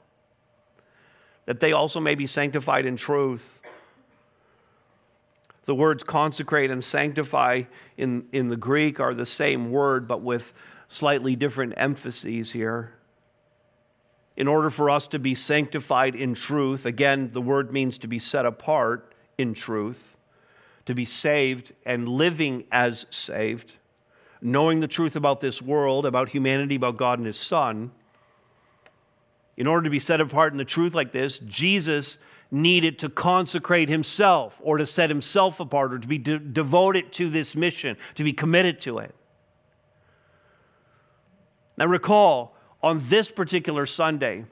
that 1.47 1.61
they 1.61 1.73
also 1.73 2.01
may 2.01 2.15
be 2.15 2.27
sanctified 2.27 2.87
in 2.87 2.97
truth. 2.97 3.61
The 5.65 5.75
words 5.75 6.05
consecrate 6.05 6.71
and 6.71 6.83
sanctify 6.83 7.63
in, 7.97 8.27
in 8.33 8.49
the 8.49 8.57
Greek 8.57 9.01
are 9.01 9.15
the 9.15 9.27
same 9.27 9.71
word, 9.71 10.07
but 10.07 10.21
with 10.21 10.53
slightly 10.89 11.37
different 11.37 11.75
emphases 11.77 12.53
here. 12.53 12.93
In 14.37 14.49
order 14.49 14.69
for 14.69 14.91
us 14.91 15.07
to 15.09 15.19
be 15.19 15.35
sanctified 15.35 16.15
in 16.15 16.35
truth, 16.35 16.87
again, 16.87 17.31
the 17.33 17.41
word 17.41 17.73
means 17.73 17.99
to 17.99 18.09
be 18.09 18.19
set 18.19 18.45
apart 18.45 19.15
in 19.39 19.55
truth 19.55 20.15
to 20.87 20.95
be 20.95 21.05
saved 21.05 21.73
and 21.87 22.09
living 22.09 22.65
as 22.71 23.07
saved, 23.11 23.75
knowing 24.41 24.81
the 24.81 24.89
truth 24.89 25.17
about 25.17 25.41
this 25.41 25.63
world, 25.63 26.05
about 26.05 26.29
humanity, 26.29 26.75
about 26.75 26.97
God 26.97 27.19
and 27.19 27.27
His 27.27 27.39
Son, 27.39 27.91
in 29.57 29.67
order 29.67 29.85
to 29.85 29.91
be 29.91 29.99
set 29.99 30.21
apart 30.21 30.53
in 30.53 30.59
the 30.59 30.65
truth 30.65 30.95
like 30.95 31.13
this, 31.13 31.39
Jesus 31.41 32.19
needed 32.51 32.99
to 33.01 33.09
consecrate 33.09 33.89
himself 33.89 34.61
or 34.63 34.79
to 34.79 34.87
set 34.87 35.11
himself 35.11 35.61
apart 35.61 35.93
or 35.93 35.99
to 35.99 36.09
be 36.09 36.19
de- 36.19 36.39
devoted 36.39 37.13
to 37.13 37.29
this 37.29 37.57
mission, 37.57 37.97
to 38.15 38.25
be 38.25 38.33
committed 38.33 38.81
to 38.83 38.99
it. 38.99 39.15
Now, 41.77 41.87
recall, 41.87 42.57
on 42.83 43.03
this 43.09 43.31
particular 43.31 43.87
Sunday, 43.87 44.45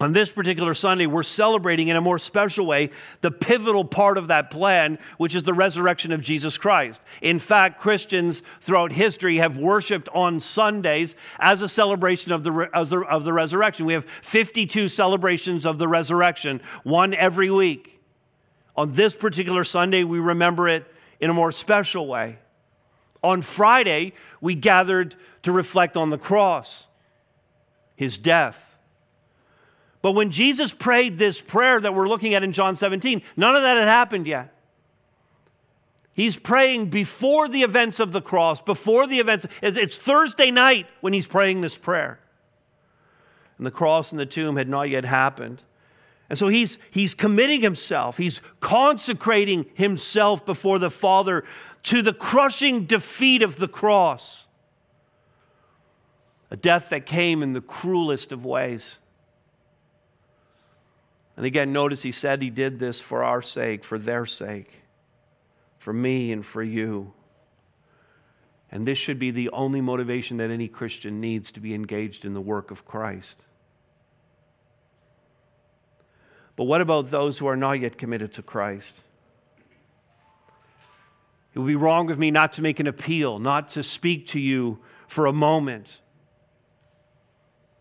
on 0.00 0.14
this 0.14 0.30
particular 0.30 0.72
Sunday, 0.72 1.04
we're 1.04 1.22
celebrating 1.22 1.88
in 1.88 1.96
a 1.96 2.00
more 2.00 2.18
special 2.18 2.64
way 2.64 2.88
the 3.20 3.30
pivotal 3.30 3.84
part 3.84 4.16
of 4.16 4.28
that 4.28 4.50
plan, 4.50 4.98
which 5.18 5.34
is 5.34 5.42
the 5.42 5.52
resurrection 5.52 6.10
of 6.10 6.22
Jesus 6.22 6.56
Christ. 6.56 7.02
In 7.20 7.38
fact, 7.38 7.78
Christians 7.78 8.42
throughout 8.62 8.92
history 8.92 9.36
have 9.36 9.58
worshiped 9.58 10.08
on 10.14 10.40
Sundays 10.40 11.16
as 11.38 11.60
a 11.60 11.68
celebration 11.68 12.32
of 12.32 12.44
the, 12.44 12.50
of 12.50 13.24
the 13.24 13.32
resurrection. 13.32 13.84
We 13.84 13.92
have 13.92 14.06
52 14.22 14.88
celebrations 14.88 15.66
of 15.66 15.76
the 15.76 15.86
resurrection, 15.86 16.62
one 16.82 17.12
every 17.12 17.50
week. 17.50 18.00
On 18.76 18.92
this 18.92 19.14
particular 19.14 19.64
Sunday, 19.64 20.04
we 20.04 20.18
remember 20.18 20.66
it 20.66 20.86
in 21.20 21.28
a 21.28 21.34
more 21.34 21.52
special 21.52 22.06
way. 22.06 22.38
On 23.22 23.42
Friday, 23.42 24.14
we 24.40 24.54
gathered 24.54 25.14
to 25.42 25.52
reflect 25.52 25.98
on 25.98 26.08
the 26.08 26.16
cross, 26.16 26.86
his 27.96 28.16
death 28.16 28.69
but 30.02 30.12
when 30.12 30.30
Jesus 30.30 30.72
prayed 30.72 31.18
this 31.18 31.40
prayer 31.40 31.80
that 31.80 31.94
we're 31.94 32.08
looking 32.08 32.34
at 32.34 32.42
in 32.42 32.52
John 32.52 32.74
17, 32.74 33.22
none 33.36 33.56
of 33.56 33.62
that 33.62 33.76
had 33.76 33.88
happened 33.88 34.26
yet. 34.26 34.54
He's 36.12 36.38
praying 36.38 36.90
before 36.90 37.48
the 37.48 37.62
events 37.62 38.00
of 38.00 38.12
the 38.12 38.20
cross, 38.20 38.60
before 38.60 39.06
the 39.06 39.20
events. 39.20 39.46
It's 39.62 39.98
Thursday 39.98 40.50
night 40.50 40.86
when 41.00 41.12
he's 41.12 41.26
praying 41.26 41.60
this 41.60 41.78
prayer. 41.78 42.18
And 43.58 43.66
the 43.66 43.70
cross 43.70 44.10
and 44.10 44.20
the 44.20 44.26
tomb 44.26 44.56
had 44.56 44.68
not 44.68 44.88
yet 44.88 45.04
happened. 45.04 45.62
And 46.30 46.38
so 46.38 46.46
he's, 46.46 46.78
he's 46.90 47.14
committing 47.14 47.60
himself, 47.60 48.16
he's 48.16 48.40
consecrating 48.60 49.66
himself 49.74 50.46
before 50.46 50.78
the 50.78 50.90
Father 50.90 51.44
to 51.84 52.02
the 52.02 52.12
crushing 52.12 52.84
defeat 52.84 53.42
of 53.42 53.56
the 53.56 53.68
cross. 53.68 54.46
A 56.50 56.56
death 56.56 56.88
that 56.90 57.04
came 57.04 57.42
in 57.42 57.52
the 57.52 57.60
cruelest 57.60 58.30
of 58.30 58.44
ways. 58.44 58.99
And 61.36 61.46
again, 61.46 61.72
notice 61.72 62.02
he 62.02 62.12
said 62.12 62.42
he 62.42 62.50
did 62.50 62.78
this 62.78 63.00
for 63.00 63.24
our 63.24 63.40
sake, 63.40 63.84
for 63.84 63.98
their 63.98 64.26
sake, 64.26 64.82
for 65.78 65.92
me 65.92 66.32
and 66.32 66.44
for 66.44 66.62
you. 66.62 67.12
And 68.70 68.86
this 68.86 68.98
should 68.98 69.18
be 69.18 69.30
the 69.30 69.50
only 69.50 69.80
motivation 69.80 70.36
that 70.36 70.50
any 70.50 70.68
Christian 70.68 71.20
needs 71.20 71.50
to 71.52 71.60
be 71.60 71.74
engaged 71.74 72.24
in 72.24 72.34
the 72.34 72.40
work 72.40 72.70
of 72.70 72.84
Christ. 72.84 73.46
But 76.56 76.64
what 76.64 76.80
about 76.80 77.10
those 77.10 77.38
who 77.38 77.46
are 77.46 77.56
not 77.56 77.80
yet 77.80 77.96
committed 77.96 78.32
to 78.32 78.42
Christ? 78.42 79.02
It 81.54 81.58
would 81.58 81.66
be 81.66 81.74
wrong 81.74 82.10
of 82.10 82.18
me 82.18 82.30
not 82.30 82.52
to 82.52 82.62
make 82.62 82.78
an 82.78 82.86
appeal, 82.86 83.38
not 83.38 83.68
to 83.68 83.82
speak 83.82 84.28
to 84.28 84.40
you 84.40 84.78
for 85.08 85.26
a 85.26 85.32
moment. 85.32 86.00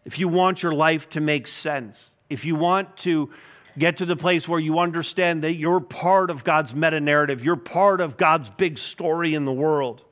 If 0.05 0.17
you 0.17 0.27
want 0.27 0.63
your 0.63 0.73
life 0.73 1.09
to 1.11 1.21
make 1.21 1.45
sense, 1.45 2.15
if 2.29 2.45
you 2.45 2.55
want 2.55 2.95
to 2.97 3.29
get 3.77 3.97
to 3.97 4.05
the 4.05 4.15
place 4.15 4.47
where 4.47 4.59
you 4.59 4.79
understand 4.79 5.43
that 5.43 5.53
you're 5.53 5.79
part 5.79 6.29
of 6.29 6.43
God's 6.43 6.75
meta 6.75 6.99
narrative, 6.99 7.43
you're 7.43 7.55
part 7.55 8.01
of 8.01 8.17
God's 8.17 8.49
big 8.49 8.77
story 8.77 9.33
in 9.33 9.45
the 9.45 9.53
world. 9.53 10.03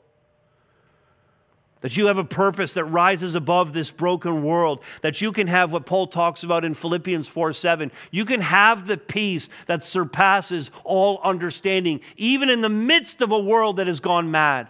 That 1.81 1.95
you 1.95 2.07
have 2.07 2.17
a 2.17 2.23
purpose 2.23 2.73
that 2.73 2.85
rises 2.85 3.35
above 3.35 3.71
this 3.71 3.91
broken 3.91 4.41
world, 4.43 4.83
that 5.01 5.21
you 5.21 5.31
can 5.31 5.45
have 5.45 5.71
what 5.71 5.85
Paul 5.85 6.07
talks 6.07 6.43
about 6.43 6.65
in 6.65 6.73
Philippians 6.73 7.27
4 7.27 7.53
7. 7.53 7.91
You 8.09 8.25
can 8.25 8.41
have 8.41 8.87
the 8.87 8.97
peace 8.97 9.47
that 9.67 9.83
surpasses 9.83 10.71
all 10.83 11.19
understanding, 11.23 12.01
even 12.15 12.49
in 12.49 12.61
the 12.61 12.69
midst 12.69 13.21
of 13.21 13.31
a 13.31 13.39
world 13.39 13.77
that 13.77 13.85
has 13.85 13.99
gone 13.99 14.31
mad. 14.31 14.69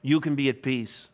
You 0.00 0.20
can 0.20 0.34
be 0.36 0.48
at 0.48 0.62
peace. 0.62 1.08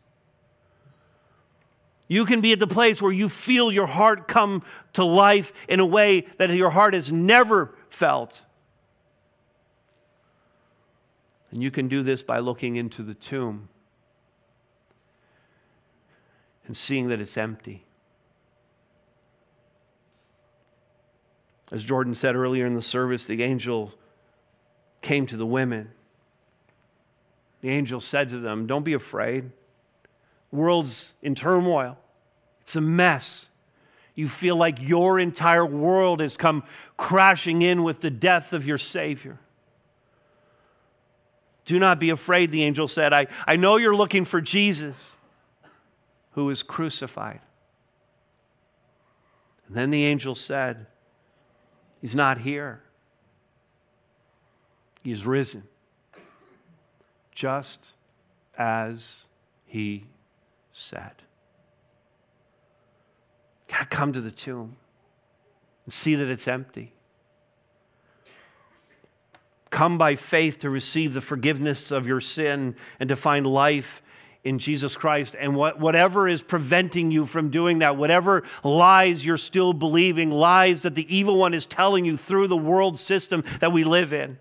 You 2.07 2.25
can 2.25 2.41
be 2.41 2.51
at 2.51 2.59
the 2.59 2.67
place 2.67 3.01
where 3.01 3.11
you 3.11 3.29
feel 3.29 3.71
your 3.71 3.87
heart 3.87 4.27
come 4.27 4.63
to 4.93 5.03
life 5.03 5.51
in 5.67 5.79
a 5.79 5.85
way 5.85 6.27
that 6.37 6.49
your 6.51 6.69
heart 6.69 6.93
has 6.93 7.11
never 7.11 7.73
felt. 7.89 8.43
And 11.51 11.63
you 11.63 11.71
can 11.71 11.87
do 11.87 12.03
this 12.03 12.21
by 12.21 12.39
looking 12.39 12.75
into 12.75 13.01
the 13.01 13.13
tomb 13.13 13.69
and 16.67 16.77
seeing 16.77 17.09
that 17.09 17.19
it's 17.19 17.37
empty. 17.37 17.85
As 21.71 21.83
Jordan 21.83 22.13
said 22.13 22.35
earlier 22.35 22.67
in 22.67 22.75
the 22.75 22.81
service, 22.81 23.25
the 23.25 23.41
angel 23.41 23.93
came 25.01 25.25
to 25.25 25.37
the 25.37 25.45
women. 25.45 25.91
The 27.61 27.69
angel 27.69 27.99
said 27.99 28.29
to 28.29 28.39
them, 28.39 28.67
Don't 28.67 28.83
be 28.83 28.93
afraid 28.93 29.51
world's 30.55 31.13
in 31.21 31.35
turmoil, 31.35 31.97
it's 32.61 32.75
a 32.75 32.81
mess. 32.81 33.49
You 34.15 34.29
feel 34.29 34.55
like 34.55 34.81
your 34.81 35.19
entire 35.19 35.65
world 35.65 36.21
has 36.21 36.37
come 36.37 36.63
crashing 36.97 37.61
in 37.61 37.83
with 37.83 37.99
the 37.99 38.09
death 38.09 38.53
of 38.53 38.65
your 38.65 38.77
Savior. 38.77 39.37
Do 41.65 41.79
not 41.79 41.99
be 41.99 42.11
afraid, 42.11 42.51
the 42.51 42.63
angel 42.63 42.87
said. 42.87 43.11
I, 43.11 43.27
I 43.45 43.55
know 43.55 43.77
you're 43.77 43.95
looking 43.95 44.23
for 44.23 44.39
Jesus 44.39 45.15
who 46.31 46.49
is 46.49 46.63
crucified. 46.63 47.41
And 49.67 49.75
then 49.75 49.89
the 49.89 50.05
angel 50.05 50.35
said, 50.35 50.85
He's 52.01 52.15
not 52.15 52.37
here. 52.39 52.83
He's 55.03 55.25
risen, 55.25 55.63
just 57.31 57.93
as 58.57 59.23
He 59.65 60.05
said. 60.75 61.13
Got 63.69 63.79
to 63.79 63.85
come 63.85 64.11
to 64.11 64.19
the 64.19 64.29
tomb 64.29 64.75
and 65.85 65.93
see 65.93 66.15
that 66.15 66.27
it's 66.27 66.49
empty. 66.49 66.91
Come 69.69 69.97
by 69.97 70.15
faith 70.15 70.59
to 70.59 70.69
receive 70.69 71.13
the 71.13 71.21
forgiveness 71.21 71.91
of 71.91 72.05
your 72.05 72.19
sin 72.19 72.75
and 72.99 73.07
to 73.07 73.15
find 73.15 73.47
life 73.47 74.01
in 74.43 74.59
Jesus 74.59 74.97
Christ. 74.97 75.35
And 75.39 75.55
what, 75.55 75.79
whatever 75.79 76.27
is 76.27 76.43
preventing 76.43 77.09
you 77.09 77.25
from 77.25 77.49
doing 77.49 77.79
that, 77.79 77.95
whatever 77.95 78.43
lies 78.63 79.25
you're 79.25 79.37
still 79.37 79.71
believing, 79.71 80.29
lies 80.29 80.81
that 80.81 80.93
the 80.93 81.15
evil 81.15 81.37
one 81.37 81.53
is 81.53 81.65
telling 81.65 82.03
you 82.03 82.17
through 82.17 82.47
the 82.47 82.57
world 82.57 82.99
system 82.99 83.45
that 83.61 83.71
we 83.71 83.85
live 83.85 84.11
in, 84.11 84.39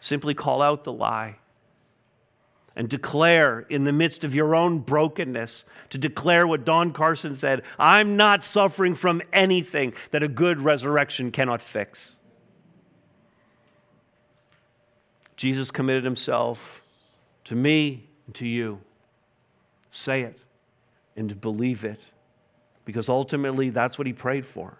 simply 0.00 0.34
call 0.34 0.60
out 0.62 0.82
the 0.82 0.92
lie 0.92 1.36
and 2.76 2.88
declare 2.88 3.60
in 3.70 3.84
the 3.84 3.92
midst 3.92 4.22
of 4.22 4.34
your 4.34 4.54
own 4.54 4.78
brokenness, 4.78 5.64
to 5.88 5.98
declare 5.98 6.46
what 6.46 6.64
Don 6.64 6.92
Carson 6.92 7.34
said 7.34 7.64
I'm 7.78 8.16
not 8.16 8.44
suffering 8.44 8.94
from 8.94 9.22
anything 9.32 9.94
that 10.10 10.22
a 10.22 10.28
good 10.28 10.60
resurrection 10.60 11.32
cannot 11.32 11.62
fix. 11.62 12.16
Jesus 15.36 15.70
committed 15.70 16.04
himself 16.04 16.82
to 17.44 17.54
me 17.54 18.04
and 18.26 18.34
to 18.36 18.46
you. 18.46 18.80
Say 19.90 20.22
it 20.22 20.38
and 21.16 21.40
believe 21.40 21.84
it, 21.84 22.00
because 22.84 23.08
ultimately 23.08 23.70
that's 23.70 23.98
what 23.98 24.06
he 24.06 24.12
prayed 24.12 24.44
for 24.44 24.76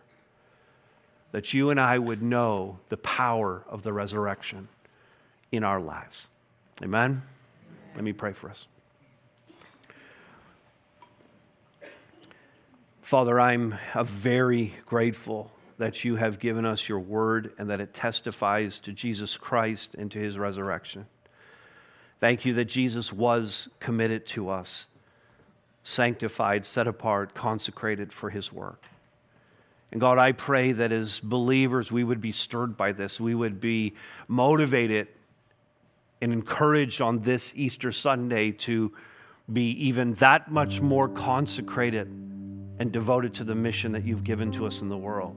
that 1.32 1.52
you 1.52 1.68
and 1.68 1.78
I 1.78 1.98
would 1.98 2.22
know 2.22 2.78
the 2.88 2.96
power 2.96 3.62
of 3.68 3.82
the 3.82 3.92
resurrection 3.92 4.68
in 5.52 5.64
our 5.64 5.80
lives. 5.80 6.28
Amen. 6.82 7.20
Let 7.96 8.04
me 8.04 8.12
pray 8.12 8.32
for 8.32 8.50
us. 8.50 8.68
Father, 13.00 13.40
I'm 13.40 13.74
uh, 13.94 14.04
very 14.04 14.74
grateful 14.84 15.50
that 15.78 16.04
you 16.04 16.16
have 16.16 16.38
given 16.38 16.66
us 16.66 16.90
your 16.90 16.98
word 17.00 17.52
and 17.56 17.70
that 17.70 17.80
it 17.80 17.94
testifies 17.94 18.80
to 18.80 18.92
Jesus 18.92 19.38
Christ 19.38 19.94
and 19.94 20.10
to 20.10 20.18
his 20.18 20.36
resurrection. 20.36 21.06
Thank 22.20 22.44
you 22.44 22.52
that 22.54 22.66
Jesus 22.66 23.14
was 23.14 23.68
committed 23.80 24.26
to 24.26 24.50
us, 24.50 24.86
sanctified, 25.82 26.66
set 26.66 26.86
apart, 26.86 27.32
consecrated 27.32 28.12
for 28.12 28.28
his 28.28 28.52
work. 28.52 28.82
And 29.90 30.00
God, 30.02 30.18
I 30.18 30.32
pray 30.32 30.72
that 30.72 30.92
as 30.92 31.20
believers, 31.20 31.90
we 31.90 32.04
would 32.04 32.20
be 32.20 32.32
stirred 32.32 32.76
by 32.76 32.92
this. 32.92 33.18
We 33.18 33.34
would 33.34 33.58
be 33.58 33.94
motivated 34.28 35.08
and 36.20 36.32
encouraged 36.32 37.00
on 37.00 37.20
this 37.20 37.52
Easter 37.56 37.92
Sunday 37.92 38.52
to 38.52 38.92
be 39.52 39.70
even 39.86 40.14
that 40.14 40.50
much 40.50 40.80
more 40.80 41.08
consecrated 41.08 42.08
and 42.78 42.92
devoted 42.92 43.34
to 43.34 43.44
the 43.44 43.54
mission 43.54 43.92
that 43.92 44.04
you've 44.04 44.24
given 44.24 44.50
to 44.52 44.66
us 44.66 44.82
in 44.82 44.88
the 44.88 44.96
world. 44.96 45.36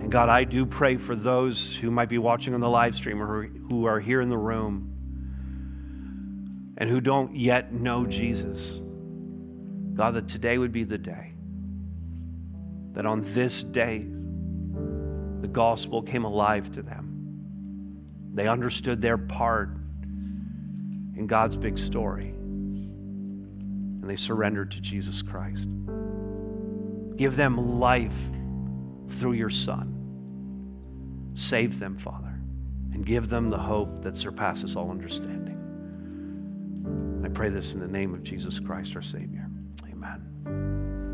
And 0.00 0.10
God, 0.10 0.28
I 0.28 0.44
do 0.44 0.66
pray 0.66 0.96
for 0.96 1.16
those 1.16 1.74
who 1.76 1.90
might 1.90 2.08
be 2.08 2.18
watching 2.18 2.54
on 2.54 2.60
the 2.60 2.68
live 2.68 2.94
stream 2.94 3.22
or 3.22 3.44
who 3.44 3.86
are 3.86 3.98
here 3.98 4.20
in 4.20 4.28
the 4.28 4.38
room 4.38 4.92
and 6.76 6.88
who 6.88 7.00
don't 7.00 7.34
yet 7.34 7.72
know 7.72 8.06
Jesus. 8.06 8.80
God, 9.94 10.14
that 10.14 10.28
today 10.28 10.58
would 10.58 10.72
be 10.72 10.84
the 10.84 10.98
day. 10.98 11.32
That 12.92 13.06
on 13.06 13.22
this 13.22 13.64
day, 13.64 14.06
the 15.40 15.48
gospel 15.48 16.02
came 16.02 16.24
alive 16.24 16.70
to 16.72 16.82
them. 16.82 17.05
They 18.36 18.46
understood 18.48 19.00
their 19.00 19.16
part 19.16 19.70
in 21.16 21.26
God's 21.26 21.56
big 21.56 21.78
story. 21.78 22.28
And 22.28 24.04
they 24.04 24.16
surrendered 24.16 24.72
to 24.72 24.80
Jesus 24.82 25.22
Christ. 25.22 25.66
Give 27.16 27.34
them 27.34 27.80
life 27.80 28.28
through 29.08 29.32
your 29.32 29.48
Son. 29.48 31.32
Save 31.34 31.78
them, 31.78 31.96
Father, 31.96 32.38
and 32.92 33.06
give 33.06 33.30
them 33.30 33.48
the 33.48 33.56
hope 33.56 34.02
that 34.02 34.18
surpasses 34.18 34.76
all 34.76 34.90
understanding. 34.90 35.54
I 37.24 37.28
pray 37.30 37.48
this 37.48 37.72
in 37.72 37.80
the 37.80 37.88
name 37.88 38.12
of 38.12 38.22
Jesus 38.22 38.60
Christ, 38.60 38.94
our 38.96 39.02
Savior. 39.02 39.45